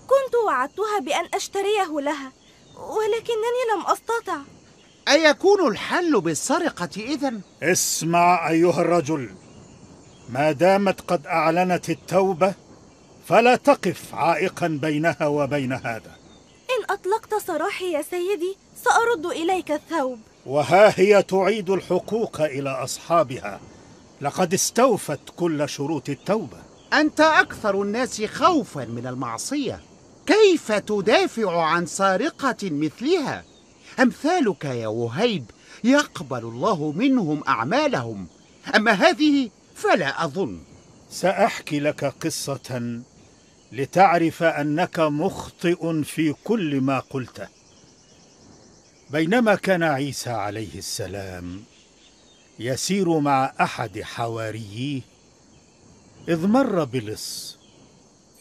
كنت 0.08 0.36
وعدتها 0.46 1.00
بأن 1.00 1.30
أشتريه 1.34 2.00
لها 2.00 2.32
ولكنني 2.76 3.62
لم 3.76 3.86
أستطع. 3.86 4.55
أيكون 5.08 5.68
الحل 5.68 6.22
بالسرقة 6.22 6.90
إذن؟ 6.98 7.42
اسمع 7.64 8.50
أيها 8.50 8.82
الرجل 8.82 9.30
ما 10.30 10.52
دامت 10.52 11.02
قد 11.02 11.28
أعلنت 11.28 11.90
التوبة 11.90 12.54
فلا 13.28 13.56
تقف 13.56 14.16
عائقا 14.16 14.68
بينها 14.68 15.28
وبين 15.28 15.74
هذا. 15.74 16.12
إن 16.70 16.84
أطلقت 16.90 17.36
سراحي 17.48 17.92
يا 17.92 18.02
سيدي 18.02 18.58
سأرد 18.84 19.26
إليك 19.26 19.72
الثوب. 19.72 20.20
وها 20.46 21.00
هي 21.00 21.24
تعيد 21.24 21.70
الحقوق 21.70 22.42
إلى 22.42 22.70
أصحابها. 22.70 23.60
لقد 24.22 24.54
استوفت 24.54 25.20
كل 25.36 25.70
شروط 25.70 26.10
التوبة. 26.10 26.58
أنت 26.94 27.22
أكثر 27.22 27.82
الناس 27.82 28.22
خوفا 28.22 28.86
من 28.86 29.08
المعصية. 29.08 29.80
كيف 30.26 30.72
تدافع 30.72 31.62
عن 31.62 31.86
سارقة 31.86 32.58
مثلها؟ 32.64 33.44
أمثالك 34.00 34.66
يا 34.66 34.88
وهيب 34.88 35.52
يقبل 35.84 36.40
الله 36.40 36.92
منهم 36.92 37.44
أعمالهم. 37.48 38.28
أما 38.76 38.92
هذه 38.92 39.50
فلا 39.76 40.26
أظن. 40.26 40.60
سأحكي 41.10 41.80
لك 41.80 42.06
قصة 42.06 43.02
لتعرف 43.72 44.44
أنك 44.44 45.00
مخطئ 45.00 46.04
في 46.04 46.34
كل 46.44 46.82
ما 46.82 47.00
قلته 47.00 47.48
بينما 49.10 49.56
كان 49.56 49.84
عيسى 49.84 50.30
عليه 50.30 50.78
السلام 50.78 51.64
يسير 52.60 53.20
مع 53.20 53.54
أحد 53.62 54.02
حواريه 54.02 55.02
إذ 56.28 56.48
مر 56.48 56.84
بلص 56.84 57.58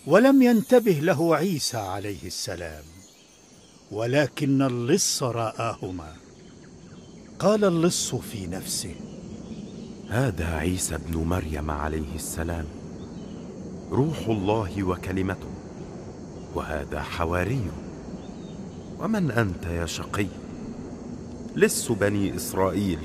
ولم 0.07 0.43
ينتبه 0.43 0.93
له 0.93 1.37
عيسى 1.37 1.77
عليه 1.77 2.27
السلام. 2.27 2.85
ولكن 3.91 4.63
اللص 4.63 5.23
رآهما. 5.23 6.13
قال 7.39 7.65
اللص 7.65 8.15
في 8.15 8.47
نفسه 8.47 8.95
هذا 10.09 10.47
عيسى 10.47 10.95
ابن 10.95 11.17
مريم 11.17 11.71
عليه 11.71 12.15
السلام 12.15 12.65
روح 13.91 14.19
الله 14.29 14.83
وكلمته 14.83 15.49
وهذا 16.55 17.03
حواري. 17.03 17.71
ومن 18.99 19.31
أنت 19.31 19.67
يا 19.67 19.87
شقي؟ 19.87 20.27
لص 21.57 21.93
بني 21.93 22.37
إسرائيل 22.37 22.99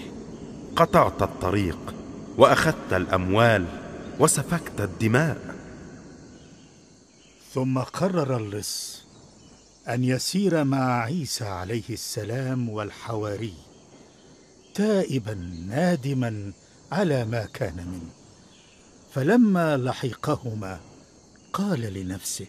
قطعت 0.75 1.21
الطريق 1.21 1.95
وأخذت 2.37 2.93
الأموال 2.93 3.65
وسفكت 4.19 4.81
الدماء. 4.81 5.55
ثم 7.53 7.79
قرر 7.79 8.37
اللص 8.37 8.98
أن 9.89 10.03
يسير 10.03 10.63
مع 10.63 11.01
عيسى 11.03 11.45
عليه 11.45 11.89
السلام 11.89 12.69
والحواري 12.69 13.53
تائبا 14.75 15.33
نادما 15.67 16.51
على 16.91 17.25
ما 17.25 17.45
كان 17.45 17.75
منه. 17.75 18.11
فلما 19.13 19.77
لحقهما 19.77 20.79
قال 21.53 21.81
لنفسه 21.81 22.47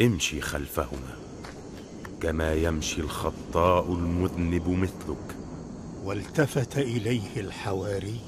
امشي 0.00 0.40
خلفهما 0.40 1.16
كما 2.20 2.54
يمشي 2.54 3.00
الخطاء 3.00 3.92
المذنب 3.92 4.68
مثلك. 4.68 5.36
والتفت 6.04 6.78
إليه 6.78 7.40
الحواري 7.40 8.20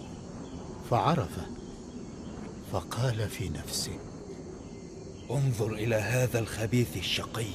فعرفه 0.90 1.46
فقال 2.72 3.28
في 3.28 3.48
نفسه 3.48 4.09
انظر 5.30 5.72
إلى 5.72 5.96
هذا 5.96 6.38
الخبيث 6.38 6.96
الشقي 6.96 7.46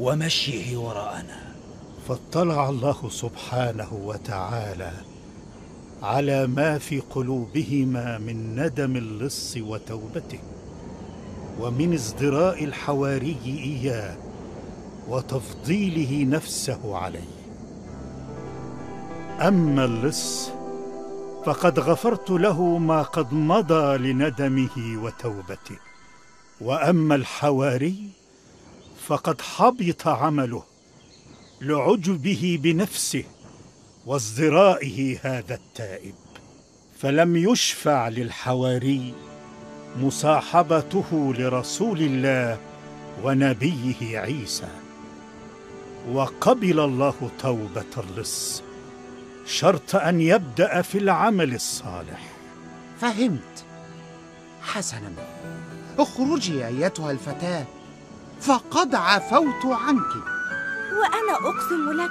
ومشيه 0.00 0.76
وراءنا. 0.76 1.54
فاطلع 2.08 2.68
الله 2.68 3.08
سبحانه 3.10 3.88
وتعالى 3.92 4.92
على 6.02 6.46
ما 6.46 6.78
في 6.78 7.00
قلوبهما 7.00 8.18
من 8.18 8.56
ندم 8.56 8.96
اللص 8.96 9.56
وتوبته 9.56 10.38
ومن 11.60 11.92
ازدراء 11.92 12.64
الحواري 12.64 13.36
إياه 13.46 14.16
وتفضيله 15.08 16.24
نفسه 16.24 16.96
عليه. 16.96 17.34
أما 19.40 19.84
اللص 19.84 20.50
فقد 21.44 21.78
غفرت 21.78 22.30
له 22.30 22.78
ما 22.78 23.02
قد 23.02 23.34
مضى 23.34 23.98
لندمه 23.98 25.02
وتوبته. 25.02 25.78
وأما 26.60 27.14
الحواري 27.14 28.08
فقد 29.06 29.40
حبط 29.40 30.08
عمله 30.08 30.62
لعجبه 31.60 32.58
بنفسه 32.62 33.24
وازدرائه 34.06 35.18
هذا 35.22 35.54
التائب. 35.54 36.14
فلم 36.98 37.36
يشفع 37.36 38.08
للحواري 38.08 39.14
مصاحبته 40.00 41.34
لرسول 41.38 42.00
الله 42.00 42.58
ونبيه 43.22 44.18
عيسى. 44.18 44.68
وقبل 46.12 46.80
الله 46.80 47.30
توبة 47.38 47.84
اللص 47.96 48.62
شرط 49.46 49.96
أن 49.96 50.20
يبدأ 50.20 50.82
في 50.82 50.98
العمل 50.98 51.54
الصالح. 51.54 52.22
فهمت. 53.00 53.64
حسنا. 54.62 55.12
اخرجي 55.98 56.66
أيتها 56.66 57.10
الفتاة 57.10 57.64
فقد 58.40 58.94
عفوت 58.94 59.64
عنك. 59.64 60.14
وأنا 60.92 61.32
أقسم 61.32 61.90
لك 61.92 62.10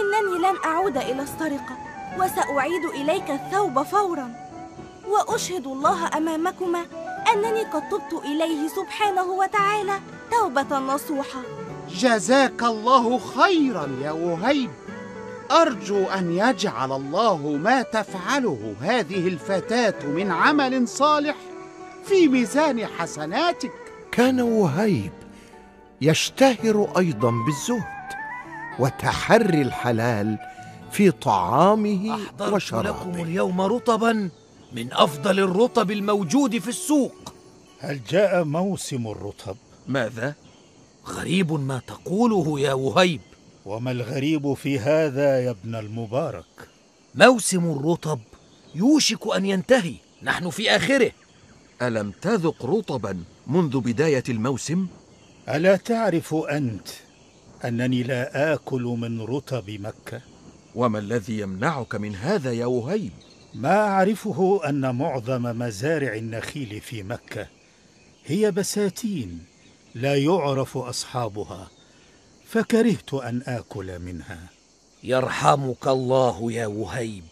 إنني 0.00 0.38
لن 0.38 0.56
أعود 0.64 0.96
إلى 0.96 1.22
السرقة 1.22 1.78
وسأعيد 2.18 2.84
إليك 2.84 3.30
الثوب 3.30 3.82
فورا. 3.82 4.30
وأشهد 5.08 5.66
الله 5.66 6.16
أمامكما 6.16 6.84
أنني 7.32 7.62
قد 7.62 7.82
تبت 7.88 8.24
إليه 8.24 8.68
سبحانه 8.68 9.22
وتعالى 9.22 10.00
توبة 10.30 10.78
نصوحة. 10.78 11.40
جزاك 11.90 12.62
الله 12.62 13.18
خيرا 13.18 13.88
يا 14.02 14.10
وهيب. 14.10 14.70
أرجو 15.50 16.04
أن 16.04 16.32
يجعل 16.32 16.92
الله 16.92 17.36
ما 17.62 17.82
تفعله 17.82 18.74
هذه 18.80 19.28
الفتاة 19.28 20.06
من 20.06 20.30
عمل 20.30 20.88
صالح. 20.88 21.36
في 22.04 22.28
ميزان 22.28 22.86
حسناتك. 22.86 23.72
كان 24.12 24.40
وهيب 24.40 25.12
يشتهر 26.00 26.98
أيضا 26.98 27.30
بالزهد 27.30 28.00
وتحري 28.78 29.62
الحلال 29.62 30.38
في 30.92 31.10
طعامه 31.10 32.14
أحضرت 32.14 32.42
لكم 32.42 32.54
وشرابه 32.54 33.22
اليوم 33.22 33.60
رطبا 33.60 34.30
من 34.72 34.92
أفضل 34.92 35.38
الرطب 35.38 35.90
الموجود 35.90 36.58
في 36.58 36.68
السوق. 36.68 37.34
هل 37.80 38.00
جاء 38.10 38.44
موسم 38.44 39.06
الرطب؟ 39.06 39.56
ماذا؟ 39.86 40.34
غريب 41.06 41.52
ما 41.52 41.80
تقوله 41.86 42.60
يا 42.60 42.72
وهيب. 42.72 43.20
وما 43.66 43.90
الغريب 43.90 44.54
في 44.54 44.78
هذا 44.78 45.40
يا 45.40 45.50
ابن 45.50 45.74
المبارك؟ 45.74 46.68
موسم 47.14 47.70
الرطب 47.70 48.18
يوشك 48.74 49.36
أن 49.36 49.46
ينتهي. 49.46 49.94
نحن 50.22 50.50
في 50.50 50.76
آخره. 50.76 51.12
ألم 51.82 52.10
تذق 52.10 52.66
رطبا 52.66 53.24
منذ 53.46 53.80
بداية 53.80 54.24
الموسم؟ 54.28 54.86
ألا 55.48 55.76
تعرف 55.76 56.34
أنت 56.34 56.88
أنني 57.64 58.02
لا 58.02 58.54
آكل 58.54 58.82
من 58.82 59.20
رطب 59.20 59.70
مكة؟ 59.70 60.20
وما 60.74 60.98
الذي 60.98 61.38
يمنعك 61.38 61.94
من 61.94 62.16
هذا 62.16 62.52
يا 62.52 62.66
وهيب؟ 62.66 63.12
ما 63.54 63.76
أعرفه 63.76 64.60
أن 64.68 64.94
معظم 64.94 65.42
مزارع 65.42 66.14
النخيل 66.14 66.80
في 66.80 67.02
مكة 67.02 67.46
هي 68.26 68.50
بساتين 68.50 69.44
لا 69.94 70.16
يعرف 70.16 70.76
أصحابها 70.76 71.70
فكرهت 72.46 73.14
أن 73.14 73.42
آكل 73.46 73.98
منها. 73.98 74.38
يرحمك 75.02 75.88
الله 75.88 76.52
يا 76.52 76.66
وهيب. 76.66 77.24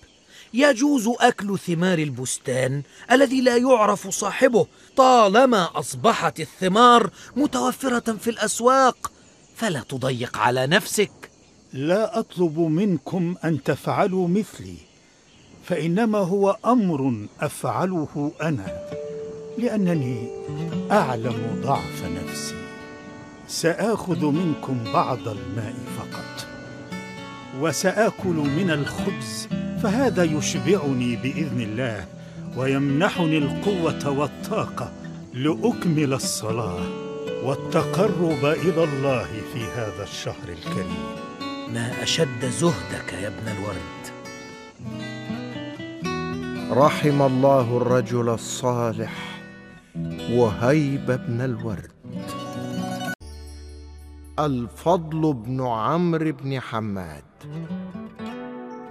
يجوز 0.54 1.08
أكل 1.20 1.58
ثمار 1.58 1.98
البستان 1.98 2.82
الذي 3.12 3.40
لا 3.40 3.56
يعرف 3.56 4.08
صاحبه 4.08 4.66
طالما 4.96 5.78
أصبحت 5.78 6.40
الثمار 6.40 7.10
متوفرة 7.36 8.12
في 8.12 8.30
الأسواق. 8.30 9.12
فلا 9.56 9.80
تضيق 9.80 10.38
على 10.38 10.66
نفسك. 10.66 11.30
لا 11.72 12.18
أطلب 12.18 12.58
منكم 12.58 13.34
أن 13.44 13.62
تفعلوا 13.62 14.28
مثلي 14.28 14.76
فإنما 15.64 16.18
هو 16.18 16.56
أمر 16.66 17.26
أفعله 17.40 18.32
أنا 18.42 18.88
لأنني 19.58 20.28
أعلم 20.90 21.60
ضعف 21.64 22.04
نفسي. 22.04 22.54
سآخذ 23.48 24.24
منكم 24.24 24.84
بعض 24.92 25.28
الماء 25.28 25.74
فقط 25.98 26.46
وسآكل 27.60 28.34
من 28.34 28.70
الخبز 28.70 29.48
فهذا 29.82 30.24
يشبعني 30.24 31.16
بإذن 31.16 31.60
الله 31.60 32.06
ويمنحني 32.56 33.38
القوة 33.38 34.18
والطاقة 34.18 34.92
لأكمل 35.34 36.12
الصلاة 36.12 36.86
والتقرب 37.44 38.44
إلى 38.44 38.84
الله 38.84 39.26
في 39.52 39.64
هذا 39.76 40.02
الشهر 40.02 40.48
الكريم. 40.48 41.06
ما 41.74 42.02
أشد 42.02 42.44
زهدك 42.44 43.12
يا 43.12 43.28
ابن 43.28 43.48
الورد؟ 43.48 43.98
رحم 46.70 47.22
الله 47.22 47.76
الرجل 47.76 48.28
الصالح 48.28 49.40
وهيب 50.30 51.06
بن 51.06 51.40
الورد. 51.40 51.92
الفضل 54.38 55.32
بن 55.32 55.66
عمرو 55.66 56.32
بن 56.32 56.60
حماد. 56.60 57.24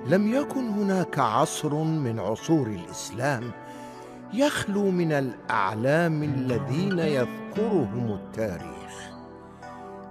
لم 0.10 0.34
يكن 0.34 0.70
هناك 0.70 1.20
عصر 1.20 1.74
من 1.84 2.20
عصور 2.20 2.68
الإسلام 2.68 3.52
يخلو 4.34 4.92
من 4.92 5.12
الأعلام 5.12 6.24
الذين 6.24 7.00
يذكرهم 7.00 8.20
التاريخ 8.24 9.12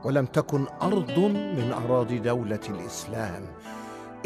ولم 0.05 0.27
تكن 0.27 0.67
أرض 0.83 1.19
من 1.19 1.73
أراضي 1.73 2.19
دولة 2.19 2.61
الإسلام 2.69 3.43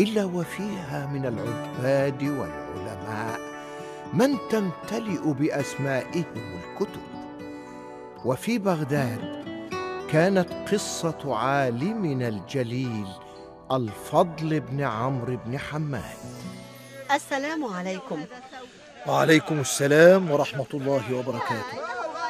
إلا 0.01 0.25
وفيها 0.25 1.07
من 1.07 1.27
العباد 1.27 2.23
والعلماء 2.23 3.41
من 4.15 4.37
تمتلئ 4.51 5.33
بأسمائهم 5.33 6.25
الكتب. 6.37 7.01
وفي 8.25 8.59
بغداد 8.59 9.45
كانت 10.11 10.49
قصة 10.73 11.37
عالمنا 11.37 12.29
الجليل 12.29 13.07
الفضل 13.73 14.61
بن 14.61 14.81
عمرو 14.81 15.39
بن 15.47 15.59
حماد. 15.59 16.19
السلام 17.13 17.65
عليكم. 17.65 18.25
وعليكم 19.07 19.61
السلام 19.61 20.31
ورحمة 20.31 20.67
الله 20.75 21.15
وبركاته. 21.15 21.79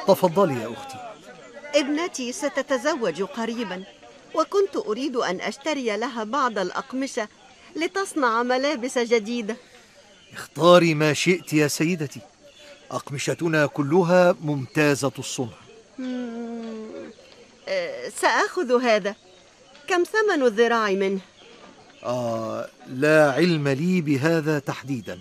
تفضلي 0.07 0.61
يا 0.61 0.73
أختي. 0.73 0.97
ابنتي 1.75 2.31
ستتزوج 2.31 3.23
قريبا 3.23 3.83
وكنت 4.35 4.75
أريد 4.87 5.15
أن 5.15 5.41
أشتري 5.41 5.97
لها 5.97 6.23
بعض 6.23 6.57
الأقمشة 6.57 7.27
لتصنع 7.75 8.43
ملابس 8.43 8.97
جديدة. 8.97 9.55
اختاري 10.33 10.93
ما 10.93 11.13
شئت 11.13 11.53
يا 11.53 11.67
سيدتي. 11.67 12.21
أقمشتنا 12.91 13.65
كلها 13.65 14.35
ممتازة 14.41 15.11
الصنع. 15.19 15.57
آه، 17.67 18.09
سآخذ 18.09 18.81
هذا. 18.83 19.15
كم 19.87 20.03
ثمن 20.03 20.43
الذراع 20.43 20.89
منه؟ 20.91 21.19
آه 22.03 22.69
لا 22.87 23.31
علم 23.31 23.67
لي 23.67 24.01
بهذا 24.01 24.59
تحديدا. 24.59 25.19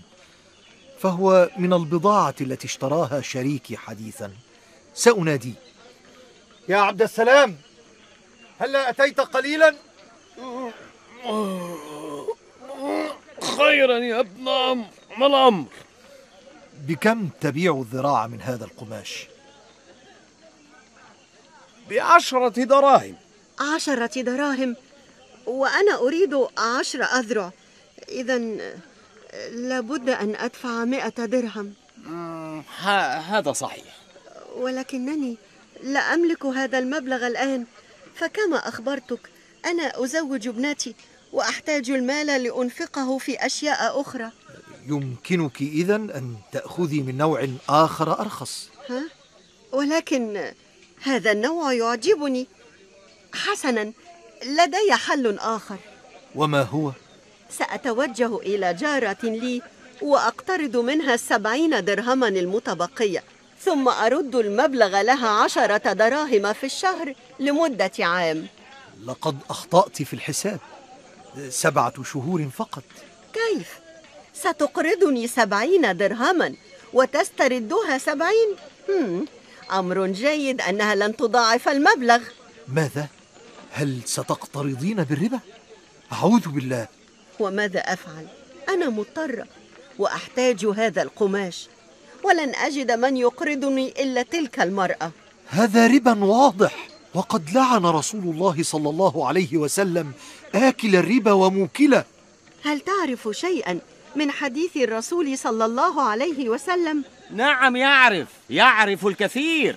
فهو 1.00 1.50
من 1.56 1.72
البضاعة 1.72 2.34
التي 2.40 2.66
اشتراها 2.66 3.20
شريكي 3.20 3.76
حديثا. 3.76 4.32
سأناديه. 4.94 5.54
يا 6.68 6.76
عبد 6.76 7.02
السلام 7.02 7.56
هلا 8.58 8.90
أتيت 8.90 9.20
قليلا؟ 9.20 9.74
خيرا 13.56 13.98
يا 13.98 14.20
ابن 14.20 14.48
عمرو 14.48 14.86
ما 15.18 15.26
الأمر؟ 15.26 15.66
بكم 16.86 17.28
تبيع 17.40 17.74
الذراع 17.80 18.26
من 18.26 18.42
هذا 18.42 18.64
القماش؟ 18.64 19.26
بعشرة 21.90 22.64
دراهم. 22.64 23.16
عشرة 23.74 24.22
دراهم. 24.22 24.76
وأنا 25.46 25.94
أريد 25.98 26.46
عشر 26.59 27.03
أذرع. 27.03 27.53
إذا 28.09 28.38
لابد 29.50 30.09
أن 30.09 30.37
أدفع 30.37 30.85
مئة 30.85 31.24
درهم. 31.24 31.74
هذا 33.31 33.53
صحيح. 33.53 33.96
ولكنني 34.57 35.37
لا 35.83 36.00
أملك 36.00 36.46
هذا 36.46 36.79
المبلغ 36.79 37.26
الآن. 37.26 37.66
فكما 38.14 38.68
أخبرتك 38.68 39.31
أنا 39.66 40.05
أزوج 40.05 40.48
ابنتي 40.48 40.94
وأحتاج 41.33 41.90
المال 41.90 42.26
لأنفقه 42.26 43.18
في 43.18 43.46
أشياء 43.46 44.00
أخرى. 44.00 44.31
يمكنك 44.87 45.61
إذا 45.61 45.94
أن 45.96 46.37
تأخذي 46.53 47.03
من 47.03 47.16
نوع 47.16 47.48
آخر 47.68 48.20
أرخص. 48.20 48.68
ها؟ 48.88 49.03
ولكن 49.72 50.53
هذا 51.03 51.33
النوع 51.33 51.72
يعجبني. 51.72 52.46
حسنا 53.35 53.92
لدي 54.44 54.92
حل 54.92 55.38
آخر 55.38 55.76
وما 56.35 56.62
هو؟ 56.62 56.92
سأتوجه 57.50 58.37
إلى 58.37 58.74
جارة 58.74 59.18
لي 59.22 59.62
وأقترض 60.03 60.76
منها 60.76 61.14
السبعين 61.14 61.85
درهما 61.85 62.29
المتبقية 62.29 63.24
ثم 63.64 63.88
أرد 63.88 64.37
المبلغ 64.37 65.00
لها 65.00 65.29
عشرة 65.29 65.92
دراهم 65.92 66.53
في 66.53 66.66
الشهر 66.66 67.14
لمدة 67.40 67.90
عام 68.00 68.46
لقد 69.07 69.37
أخطأت 69.50 70.03
في 70.03 70.12
الحساب 70.12 70.59
سبعة 71.48 72.03
شهور 72.03 72.48
فقط 72.57 72.83
كيف؟ 73.33 73.81
ستقرضني 74.35 75.26
سبعين 75.26 75.96
درهما 75.96 76.55
وتستردها 76.92 77.98
سبعين؟ 77.98 78.57
أمر 79.72 80.07
جيد 80.07 80.61
أنها 80.61 80.94
لن 80.94 81.16
تضاعف 81.16 81.68
المبلغ 81.68 82.20
ماذا؟ 82.68 83.09
هل 83.72 84.00
ستقترضين 84.04 85.04
بالربا؟ 85.04 85.40
أعوذ 86.12 86.48
بالله 86.48 86.88
وماذا 87.40 87.80
أفعل؟ 87.80 88.26
أنا 88.68 88.88
مضطرة 88.88 89.46
وأحتاج 89.98 90.66
هذا 90.66 91.02
القماش 91.02 91.68
ولن 92.24 92.54
أجد 92.54 92.90
من 92.92 93.16
يقرضني 93.16 93.88
إلا 94.02 94.22
تلك 94.22 94.61
المرأة 94.61 95.11
هذا 95.48 95.87
ربا 95.87 96.24
واضح 96.24 96.88
وقد 97.14 97.50
لعن 97.50 97.87
رسول 97.87 98.22
الله 98.22 98.62
صلى 98.62 98.90
الله 98.90 99.28
عليه 99.28 99.56
وسلم 99.56 100.12
آكل 100.54 100.96
الربا 100.96 101.33
وموكله 101.33 102.04
هل 102.64 102.80
تعرف 102.80 103.28
شيئا 103.33 103.78
من 104.16 104.30
حديث 104.30 104.76
الرسول 104.76 105.38
صلى 105.38 105.64
الله 105.64 106.02
عليه 106.02 106.48
وسلم؟ 106.48 107.04
نعم 107.30 107.76
يعرف 107.76 108.28
يعرف 108.50 109.06
الكثير؟ 109.06 109.76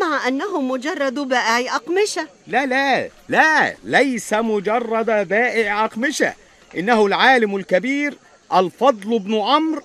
مع 0.00 0.28
أنه 0.28 0.60
مجرد 0.60 1.14
بائع 1.14 1.76
أقمشة. 1.76 2.28
لا 2.46 2.66
لا 2.66 3.10
لا 3.28 3.76
ليس 3.84 4.32
مجرد 4.32 5.28
بائع 5.28 5.84
أقمشة. 5.84 6.34
إنه 6.76 7.06
العالم 7.06 7.56
الكبير 7.56 8.18
الفضل 8.54 9.18
بن 9.18 9.34
عمرو 9.34 9.82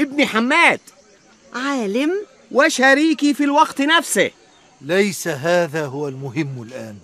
ابن 0.00 0.26
حماد. 0.26 0.80
عالم؟ 1.54 2.12
وشريكي 2.52 3.34
في 3.34 3.44
الوقت 3.44 3.80
نفسه. 3.80 4.30
ليس 4.80 5.28
هذا 5.28 5.86
هو 5.86 6.08
المهم 6.08 6.62
الآن. 6.62 6.98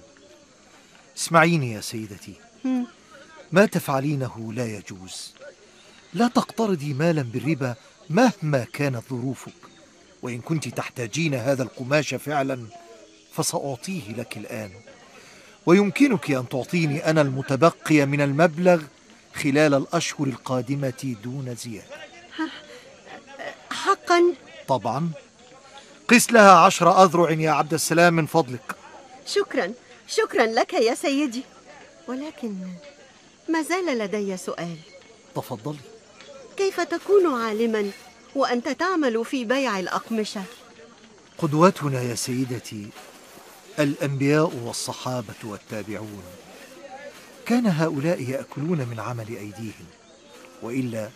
اسمعيني 1.16 1.72
يا 1.72 1.80
سيدتي؟ 1.80 2.34
ما 3.52 3.66
تفعلينه 3.66 4.52
لا 4.52 4.66
يجوز. 4.66 5.34
لا 6.14 6.28
تقترضي 6.28 6.92
مالا 6.92 7.22
بالربا 7.22 7.74
مهما 8.10 8.66
كانت 8.72 9.02
ظروفك. 9.10 9.69
وإن 10.22 10.40
كنت 10.40 10.68
تحتاجين 10.68 11.34
هذا 11.34 11.62
القماش 11.62 12.14
فعلا 12.14 12.66
فسأعطيه 13.32 14.12
لك 14.12 14.36
الآن. 14.36 14.70
ويمكنك 15.66 16.30
أن 16.30 16.48
تعطيني 16.48 17.10
أنا 17.10 17.20
المتبقي 17.20 18.06
من 18.06 18.20
المبلغ 18.20 18.82
خلال 19.34 19.74
الأشهر 19.74 20.26
القادمة 20.26 21.16
دون 21.24 21.54
زيادة. 21.54 21.96
حقا؟ 23.70 24.34
طبعا. 24.68 25.10
قس 26.08 26.32
لها 26.32 26.52
عشر 26.52 27.04
أذرع 27.04 27.30
يا 27.30 27.50
عبد 27.50 27.74
السلام 27.74 28.14
من 28.14 28.26
فضلك. 28.26 28.74
شكرا. 29.26 29.72
شكرا 30.08 30.46
لك 30.46 30.72
يا 30.72 30.94
سيدي. 30.94 31.42
ولكن 32.08 32.54
ما 33.48 33.62
زال 33.62 33.98
لدي 33.98 34.36
سؤال. 34.36 34.76
تفضلي. 35.34 35.78
فكيف 36.60 36.80
تكون 36.80 37.42
عالما؟ 37.42 37.90
وأنت 38.34 38.68
تعمل 38.68 39.24
في 39.24 39.44
بيع 39.44 39.78
الأقمشة؟ 39.78 40.42
قدوتنا 41.38 42.02
يا 42.02 42.14
سيدتي 42.14 42.88
الأنبياء 43.78 44.52
والصحابة 44.64 45.34
والتابعون 45.44 46.22
كان 47.46 47.66
هؤلاء 47.66 48.22
يأكلون 48.22 48.78
من 48.78 49.00
عمل 49.00 49.28
أيديهم 49.28 49.86
وإلا 50.62 51.08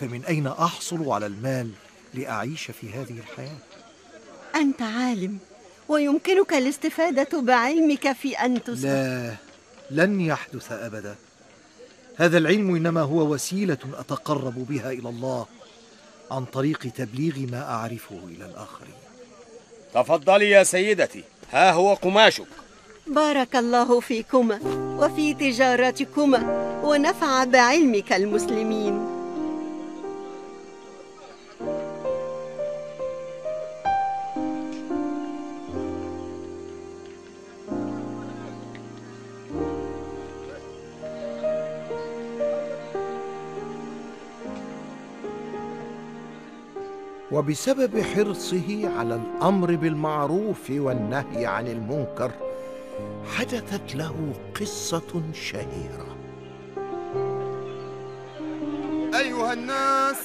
فمن 0.00 0.24
أين 0.24 0.46
أحصل 0.46 1.08
على 1.10 1.26
المال 1.26 1.70
لأعيش 2.14 2.70
في 2.70 2.90
هذه 2.90 3.18
الحياة؟ 3.18 3.58
أنت 4.54 4.82
عالم 4.82 5.38
ويمكنك 5.88 6.52
الاستفادة 6.52 7.40
بعلمك 7.40 8.12
في 8.12 8.32
أن 8.32 8.64
تصبح 8.64 8.82
لا 8.84 9.34
لن 9.90 10.20
يحدث 10.20 10.72
أبدا 10.72 11.14
هذا 12.16 12.38
العلم 12.38 12.74
إنما 12.74 13.00
هو 13.00 13.34
وسيلة 13.34 13.78
أتقرب 13.94 14.66
بها 14.68 14.92
إلى 14.92 15.08
الله 15.08 15.46
عن 16.30 16.44
طريق 16.44 16.78
تبليغ 16.96 17.38
ما 17.38 17.62
أعرفه 17.62 18.18
إلى 18.24 18.44
الآخرين. 18.44 18.94
تفضلي 19.94 20.50
يا 20.50 20.62
سيدتي. 20.62 21.24
ها 21.52 21.72
هو 21.72 21.94
قماشك. 21.94 22.46
بارك 23.06 23.56
الله 23.56 24.00
فيكما 24.00 24.60
وفي 25.00 25.34
تجارتكما 25.34 26.40
ونفع 26.84 27.44
بعلمك 27.44 28.12
المسلمين. 28.12 29.15
وبسبب 47.36 48.02
حرصه 48.02 48.98
على 48.98 49.14
الأمر 49.14 49.76
بالمعروف 49.76 50.70
والنهي 50.70 51.46
عن 51.46 51.66
المنكر 51.66 52.30
حدثت 53.36 53.94
له 53.94 54.32
قصة 54.60 55.22
شهيرة. 55.32 56.16
أيها 59.14 59.52
الناس 59.52 60.16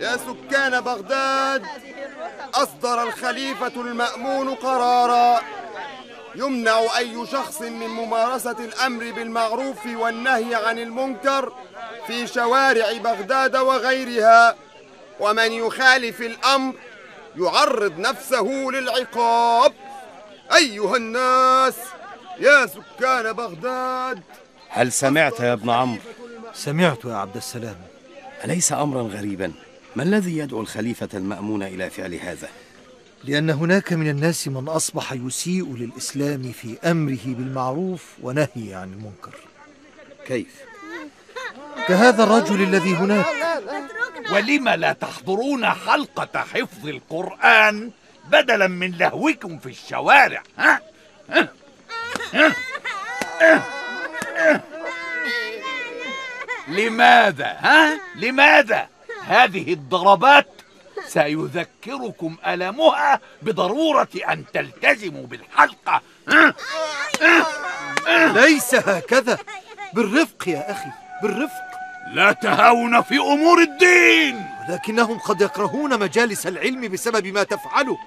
يا 0.00 0.16
سكان 0.16 0.80
بغداد 0.80 1.62
أصدر 2.54 3.02
الخليفة 3.02 3.80
المأمون 3.80 4.48
قرارا 4.48 5.40
يمنع 6.34 6.80
أي 6.98 7.26
شخص 7.26 7.62
من 7.62 7.88
ممارسة 7.88 8.56
الأمر 8.64 9.12
بالمعروف 9.12 9.86
والنهي 9.86 10.54
عن 10.54 10.78
المنكر 10.78 11.52
في 12.06 12.26
شوارع 12.26 12.92
بغداد 13.04 13.56
وغيرها. 13.56 14.65
ومن 15.20 15.52
يخالف 15.52 16.20
الأمر 16.20 16.74
يعرض 17.36 17.98
نفسه 17.98 18.46
للعقاب. 18.72 19.72
أيها 20.56 20.96
الناس 20.96 21.74
يا 22.40 22.66
سكان 22.66 23.32
بغداد. 23.32 24.22
هل 24.68 24.92
سمعت 24.92 25.40
يا 25.40 25.52
ابن 25.52 25.70
عمرو؟ 25.70 26.00
سمعت 26.54 27.04
يا 27.04 27.14
عبد 27.14 27.36
السلام. 27.36 27.76
أليس 28.44 28.72
أمرا 28.72 29.02
غريبا؟ 29.02 29.52
ما 29.96 30.02
الذي 30.02 30.38
يدعو 30.38 30.60
الخليفة 30.60 31.08
المأمون 31.14 31.62
إلى 31.62 31.90
فعل 31.90 32.14
هذا؟ 32.14 32.48
لأن 33.24 33.50
هناك 33.50 33.92
من 33.92 34.10
الناس 34.10 34.48
من 34.48 34.68
أصبح 34.68 35.12
يسيء 35.12 35.76
للإسلام 35.76 36.52
في 36.52 36.78
أمره 36.90 37.24
بالمعروف 37.24 38.04
ونهي 38.22 38.74
عن 38.74 38.92
المنكر. 38.92 39.34
كيف؟ 40.26 40.62
كهذا 41.88 42.24
الرجل 42.24 42.62
الذي 42.62 42.94
هناك 42.94 43.26
ولم 44.30 44.68
لا 44.68 44.92
تحضرون 44.92 45.66
حلقة 45.66 46.40
حفظ 46.40 46.88
القرآن 46.88 47.90
بدلا 48.24 48.66
من 48.66 48.90
لهوكم 48.98 49.58
في 49.58 49.66
الشوارع 49.66 50.42
ها؟ 50.58 50.80
ها؟ 51.30 51.48
ها؟ 52.34 52.52
ها؟ 53.40 53.62
ها؟ 54.36 54.60
لماذا 56.68 57.56
ها 57.60 58.00
لماذا 58.16 58.88
هذه 59.26 59.72
الضربات 59.72 60.46
سيذكركم 61.06 62.36
ألمها 62.46 63.20
بضرورة 63.42 64.08
أن 64.28 64.44
تلتزموا 64.54 65.26
بالحلقة؟ 65.26 66.02
ليس 68.34 68.74
هكذا 68.74 69.38
بالرفق 69.92 70.48
يا 70.48 70.70
أخي 70.70 70.90
بالرفق 71.22 71.65
لا 72.06 72.32
تهاون 72.32 73.02
في 73.02 73.18
أمور 73.18 73.62
الدين. 73.62 74.46
ولكنهم 74.68 75.18
قد 75.18 75.40
يكرهون 75.40 75.98
مجالس 76.00 76.46
العلم 76.46 76.88
بسبب 76.88 77.26
ما 77.26 77.42
تفعله 77.42 77.98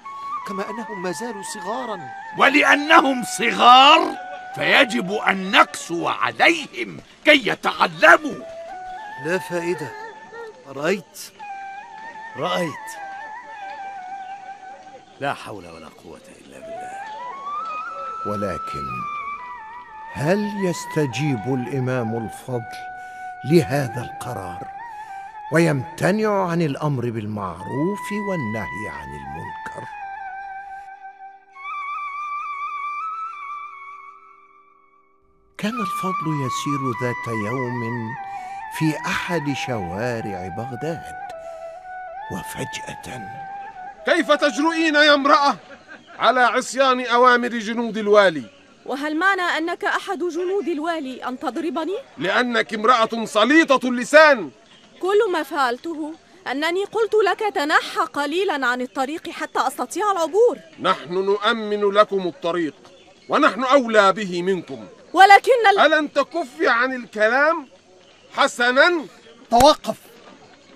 كما 0.48 0.70
أنهم 0.70 1.02
ما 1.02 1.12
زالوا 1.12 1.42
صغارا. 1.42 2.00
ولأنهم 2.38 3.24
صغار 3.38 4.16
فيجب 4.54 5.12
أن 5.12 5.50
نقسو 5.50 6.08
عليهم 6.08 7.00
كي 7.24 7.48
يتعلموا. 7.48 8.44
لا 9.26 9.38
فائدة. 9.38 9.90
رأيت؟ 10.68 11.32
رأيت. 12.36 12.88
لا 15.20 15.34
حول 15.34 15.66
ولا 15.66 15.88
قوة 16.04 16.20
إلا 16.46 16.58
بالله. 16.58 17.00
ولكن 18.26 18.86
هل 20.12 20.50
يستجيب 20.64 21.54
الإمام 21.54 22.16
الفضل 22.16 22.89
لهذا 23.44 24.02
القرار 24.02 24.68
ويمتنع 25.52 26.50
عن 26.50 26.62
الأمر 26.62 27.10
بالمعروف 27.10 28.12
والنهي 28.30 28.88
عن 28.88 29.08
المنكر. 29.08 29.88
كان 35.58 35.80
الفضل 35.80 36.46
يسير 36.46 36.80
ذات 37.02 37.34
يوم 37.46 38.10
في 38.78 38.96
أحد 39.06 39.52
شوارع 39.52 40.48
بغداد 40.48 41.20
وفجأة 42.32 43.28
كيف 44.06 44.32
تجرؤين 44.32 44.94
يا 44.94 45.14
امرأة 45.14 45.56
على 46.18 46.40
عصيان 46.40 47.06
أوامر 47.06 47.48
جنود 47.48 47.98
الوالي؟ 47.98 48.59
وهل 48.90 49.16
معنى 49.16 49.42
أنك 49.42 49.84
أحد 49.84 50.18
جنود 50.18 50.68
الوالي 50.68 51.24
أن 51.24 51.38
تضربني؟ 51.38 51.96
لأنك 52.18 52.74
امرأة 52.74 53.24
سليطة 53.24 53.88
اللسان. 53.88 54.50
كل 55.00 55.30
ما 55.32 55.42
فعلته 55.42 56.14
أنني 56.46 56.84
قلت 56.84 57.14
لك 57.14 57.54
تنحى 57.54 58.00
قليلا 58.00 58.66
عن 58.66 58.80
الطريق 58.80 59.30
حتى 59.30 59.66
أستطيع 59.66 60.12
العبور. 60.12 60.58
نحن 60.80 61.12
نؤمن 61.12 61.90
لكم 61.90 62.26
الطريق 62.26 62.74
ونحن 63.28 63.64
أولى 63.64 64.12
به 64.12 64.42
منكم. 64.42 64.86
ولكن 65.12 65.66
ال... 65.70 65.92
ألن 65.92 66.12
تكفي 66.12 66.68
عن 66.68 66.94
الكلام 66.96 67.68
حسنا؟ 68.36 69.04
توقف. 69.50 69.96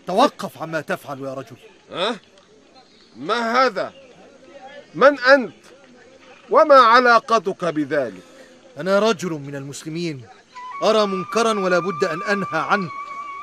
توقف 0.06 0.62
عما 0.62 0.80
تفعل 0.80 1.20
يا 1.20 1.34
رجل. 1.34 1.56
أه؟ 1.92 2.16
ما 3.16 3.66
هذا؟ 3.66 3.92
من 4.94 5.18
أنت؟ 5.20 5.63
وما 6.54 6.74
علاقتك 6.74 7.64
بذلك؟ 7.64 8.22
أنا 8.78 8.98
رجل 8.98 9.30
من 9.30 9.54
المسلمين. 9.56 10.26
أرى 10.82 11.06
منكرا 11.06 11.60
ولا 11.60 11.78
بد 11.78 12.04
أن 12.04 12.22
أنهى 12.22 12.60
عنه 12.70 12.90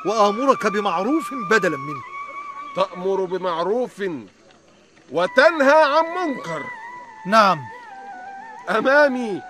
وآمرك 0.06 0.68
بمعروف 0.68 1.34
بدلا 1.50 1.78
منه. 1.78 2.04
تأمر 2.76 3.26
بمعروف 3.26 4.04
وتنهى 5.12 5.84
عن 5.84 6.06
منكر. 6.20 6.64
نعم. 7.28 7.60
أمامي 8.70 9.42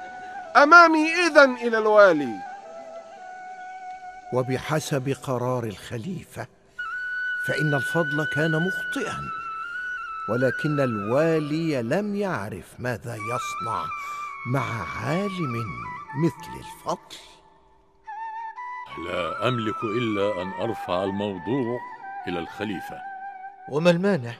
أمامي 0.56 1.14
إذا 1.28 1.44
إلى 1.44 1.78
الوالي. 1.78 2.36
وبحسب 4.34 5.16
قرار 5.24 5.64
الخليفة 5.64 6.48
فإن 7.48 7.74
الفضل 7.74 8.28
كان 8.36 8.52
مخطئا. 8.52 9.41
ولكن 10.30 10.80
الوالي 10.80 11.82
لم 11.82 12.16
يعرف 12.16 12.80
ماذا 12.80 13.16
يصنع 13.16 13.86
مع 14.48 14.84
عالم 14.98 15.66
مثل 16.24 16.60
الفضل 16.60 17.18
لا 19.08 19.48
أملك 19.48 19.84
إلا 19.84 20.42
أن 20.42 20.52
أرفع 20.62 21.04
الموضوع 21.04 21.80
إلى 22.28 22.40
الخليفة 22.40 23.02
وما 23.70 23.92
المانع؟ 23.92 24.34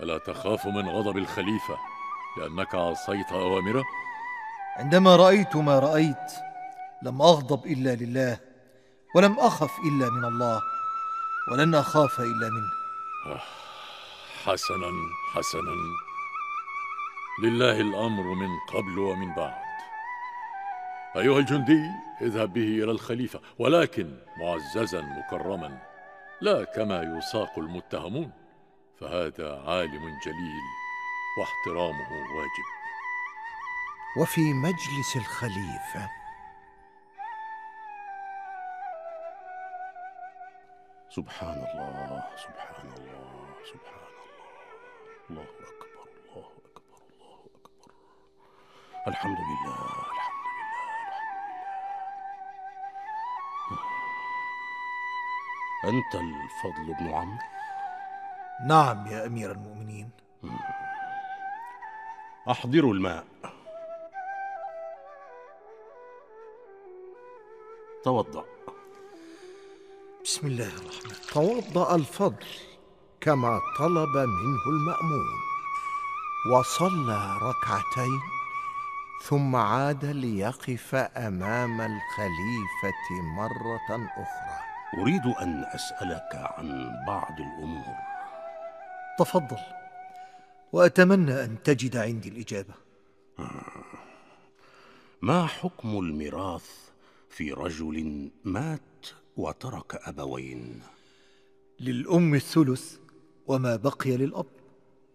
ألا 0.00 0.18
تخاف 0.18 0.66
من 0.66 0.88
غضب 0.88 1.16
الخليفة 1.16 1.76
لأنك 2.38 2.74
عصيت 2.74 3.32
أوامره؟ 3.32 3.84
عندما 4.76 5.16
رأيت 5.16 5.56
ما 5.56 5.78
رأيت 5.78 6.32
لم 7.02 7.22
أغضب 7.22 7.66
إلا 7.66 7.94
لله 7.94 8.38
ولم 9.14 9.38
أخف 9.38 9.78
إلا 9.78 10.10
من 10.10 10.24
الله 10.24 10.60
ولن 11.52 11.74
أخاف 11.74 12.20
إلا 12.20 12.48
منه 12.50 12.70
آه، 13.26 13.40
حسنا 14.46 14.92
حسنا. 15.34 15.76
لله 17.42 17.80
الأمر 17.80 18.22
من 18.22 18.58
قبل 18.58 18.98
ومن 18.98 19.34
بعد. 19.34 19.62
أيها 21.16 21.38
الجندي 21.38 21.90
اذهب 22.20 22.52
به 22.52 22.84
إلى 22.84 22.90
الخليفة 22.90 23.40
ولكن 23.58 24.18
معززا 24.36 25.00
مكرما 25.00 25.78
لا 26.40 26.64
كما 26.64 27.02
يساق 27.02 27.58
المتهمون. 27.58 28.32
فهذا 29.00 29.62
عالم 29.66 30.18
جليل 30.24 30.66
واحترامه 31.38 32.12
واجب. 32.12 32.68
وفي 34.18 34.52
مجلس 34.52 35.16
الخليفة. 35.16 36.10
سبحان 41.08 41.58
الله 41.74 42.22
سبحان 42.36 42.92
الله 42.96 43.42
سبحان 43.72 44.02
الله. 44.08 44.21
الله 45.32 45.44
أكبر 45.44 46.04
الله 46.36 46.48
أكبر 46.66 46.98
الله 47.12 47.40
أكبر. 47.54 47.92
الحمد 49.08 49.38
لله 49.38 49.74
الحمد 50.12 50.46
لله 50.56 50.82
الحمد 53.72 53.96
لله 55.84 55.98
أنت 55.98 56.14
الفضل 56.14 56.94
بن 57.00 57.14
عمرو؟ 57.14 57.38
نعم 58.66 59.06
يا 59.06 59.26
أمير 59.26 59.52
المؤمنين. 59.52 60.10
أحضروا 62.50 62.94
الماء. 62.94 63.24
توضأ. 68.04 68.44
بسم 70.24 70.46
الله 70.46 70.68
الرحمن 70.68 71.12
توضأ 71.32 71.94
الفضل. 71.94 72.71
كما 73.22 73.60
طلب 73.78 74.16
منه 74.16 74.66
المأمون. 74.66 75.38
وصلى 76.50 77.38
ركعتين 77.42 78.20
ثم 79.24 79.56
عاد 79.56 80.04
ليقف 80.04 80.94
أمام 80.94 81.80
الخليفة 81.80 83.22
مرة 83.22 84.06
أخرى. 84.06 84.58
أريد 84.98 85.26
أن 85.26 85.64
أسألك 85.74 86.34
عن 86.34 86.90
بعض 87.06 87.32
الأمور. 87.40 87.94
تفضل 89.18 89.60
وأتمنى 90.72 91.44
أن 91.44 91.62
تجد 91.62 91.96
عندي 91.96 92.28
الإجابة. 92.28 92.74
ما 95.22 95.46
حكم 95.46 95.98
الميراث 95.98 96.70
في 97.30 97.52
رجل 97.52 98.30
مات 98.44 99.06
وترك 99.36 99.94
أبوين؟ 99.94 100.82
للأم 101.80 102.34
الثلث. 102.34 103.01
وما 103.46 103.76
بقي 103.76 104.16
للأب. 104.16 104.46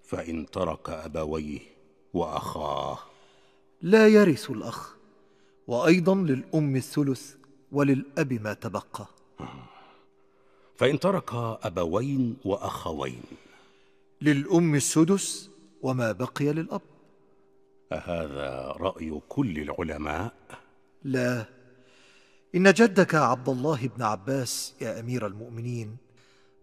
فإن 0.04 0.46
ترك 0.46 0.90
أبويه 0.90 1.60
وأخاه. 2.14 3.00
لا 3.82 4.08
يرث 4.08 4.50
الأخ 4.50 4.96
وأيضا 5.68 6.16
للأم 6.16 6.76
الثلث 6.76 7.36
وللأب 7.72 8.34
ما 8.34 8.54
تبقى. 8.54 9.08
فإن 10.76 11.00
ترك 11.00 11.34
أبوين 11.64 12.38
وأخوين. 12.46 13.24
للأم 14.22 14.76
السدس 14.76 15.50
وما 15.82 16.12
بقي 16.12 16.54
للأب. 16.54 16.82
أهذا 17.92 18.76
رأي 18.78 19.22
كل 19.30 19.60
العلماء؟ 19.60 20.34
لا. 21.04 21.46
إن 22.56 22.74
جدك 22.74 23.16
عبد 23.16 23.50
الله 23.50 23.88
بن 23.88 24.04
عباس 24.04 24.76
يا 24.82 25.00
أمير 25.00 25.28
المؤمنين 25.28 25.98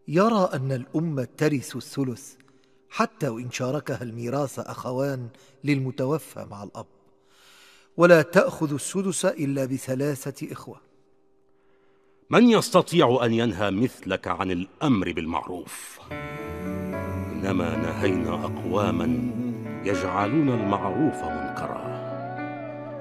يرى 0.09 0.51
أن 0.55 0.73
الأم 0.73 1.25
ترث 1.25 1.77
الثلث 1.77 2.35
حتى 2.91 3.29
وإن 3.29 3.51
شاركها 3.51 4.03
الميراث 4.03 4.59
أخوان 4.59 5.29
للمتوفى 5.65 6.47
مع 6.51 6.63
الأب. 6.63 6.87
ولا 7.97 8.23
تأخذ 8.23 8.75
السدس 8.75 9.25
إلا 9.25 9.65
بثلاثة 9.65 10.53
إخوة. 10.53 10.77
من 12.31 12.51
يستطيع 12.51 13.21
أن 13.25 13.33
ينهى 13.33 13.71
مثلك 13.71 14.29
عن 14.29 14.51
الأمر 14.51 15.13
بالمعروف؟ 15.13 16.01
إنما 17.33 17.77
نهينا 17.77 18.35
أقواما 18.45 19.31
يجعلون 19.85 20.49
المعروف 20.49 21.15
منكرا. 21.15 21.95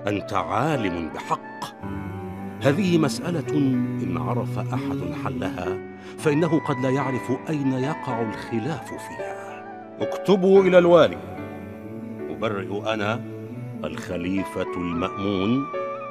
أنت 0.07 0.33
عالم 0.33 1.09
بحق. 1.09 1.63
هذه 2.61 2.97
مسألة 2.97 3.57
إن 4.03 4.17
عرف 4.17 4.59
أحد 4.59 5.13
حلها 5.23 5.92
فإنه 6.17 6.59
قد 6.59 6.79
لا 6.79 6.89
يعرف 6.89 7.31
أين 7.49 7.73
يقع 7.73 8.21
الخلاف 8.21 8.87
فيها. 8.87 9.63
اكتبوا 10.01 10.61
إلى 10.61 10.77
الوالي. 10.77 11.17
أبرئ 12.29 12.93
أنا 12.93 13.21
الخليفة 13.83 14.73
المأمون 14.77 15.65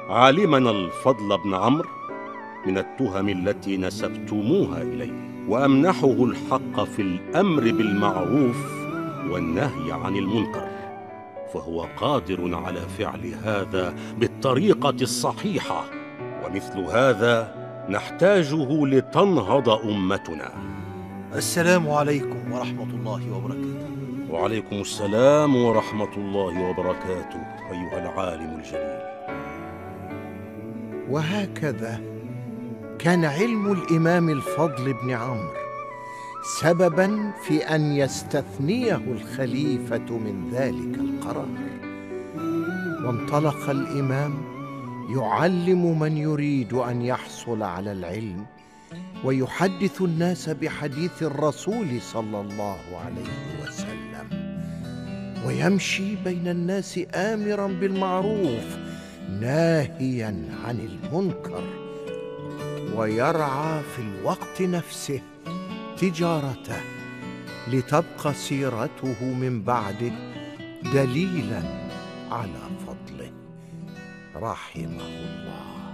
عالمنا 0.09 0.71
الفضل 0.71 1.37
بن 1.45 1.53
عمرو 1.53 1.89
من 2.65 2.77
التهم 2.77 3.29
التي 3.29 3.77
نسبتموها 3.77 4.81
إليه 4.81 5.47
وأمنحه 5.47 6.23
الحق 6.23 6.83
في 6.83 7.01
الأمر 7.01 7.61
بالمعروف 7.61 8.83
والنهي 9.29 9.91
عن 9.91 10.15
المنكر. 10.15 10.67
فهو 11.53 11.87
قادر 11.97 12.55
على 12.55 12.79
فعل 12.81 13.33
هذا 13.43 13.93
بالطريقة 14.17 14.95
الصحيحة 15.01 15.85
ومثل 16.45 16.79
هذا 16.79 17.62
نحتاجه 17.89 18.85
لتنهض 18.85 19.69
أمتنا. 19.69 20.51
السلام 21.35 21.89
عليكم 21.89 22.51
ورحمة 22.51 22.83
الله 22.83 23.37
وبركاته. 23.37 24.31
وعليكم 24.31 24.75
السلام 24.75 25.55
ورحمة 25.55 26.13
الله 26.17 26.69
وبركاته 26.69 27.41
أيها 27.71 27.99
العالم 27.99 28.59
الجليل. 28.59 29.03
وهكذا 31.09 32.01
كان 32.99 33.25
علم 33.25 33.71
الإمام 33.71 34.29
الفضل 34.29 34.93
بن 34.93 35.11
عمرو 35.11 35.53
سببا 36.61 37.31
في 37.43 37.57
أن 37.57 37.91
يستثنيه 37.91 39.01
الخليفة 39.07 40.17
من 40.17 40.49
ذلك 40.53 40.99
القرار. 40.99 41.47
وانطلق 43.05 43.69
الإمام 43.69 44.33
يعلم 45.09 45.99
من 45.99 46.17
يريد 46.17 46.73
أن 46.73 47.01
يحصل 47.01 47.63
على 47.63 47.91
العلم 47.91 48.45
ويحدث 49.23 50.01
الناس 50.01 50.49
بحديث 50.49 51.23
الرسول 51.23 52.01
صلى 52.01 52.41
الله 52.41 52.79
عليه 53.05 53.63
وسلم. 53.63 54.53
ويمشي 55.47 56.15
بين 56.15 56.47
الناس 56.47 56.99
آمرا 57.15 57.67
بالمعروف 57.67 58.77
ناهيا 59.41 60.45
عن 60.65 60.79
المنكر. 60.79 61.63
ويرعى 62.95 63.81
في 63.95 64.01
الوقت 64.01 64.61
نفسه 64.61 65.21
تجارته 65.97 66.81
لتبقى 67.67 68.33
سيرته 68.33 69.23
من 69.23 69.61
بعده 69.63 70.11
دليلا 70.93 71.61
على 72.31 72.61
رحمه 74.43 75.03
الله. 75.03 75.93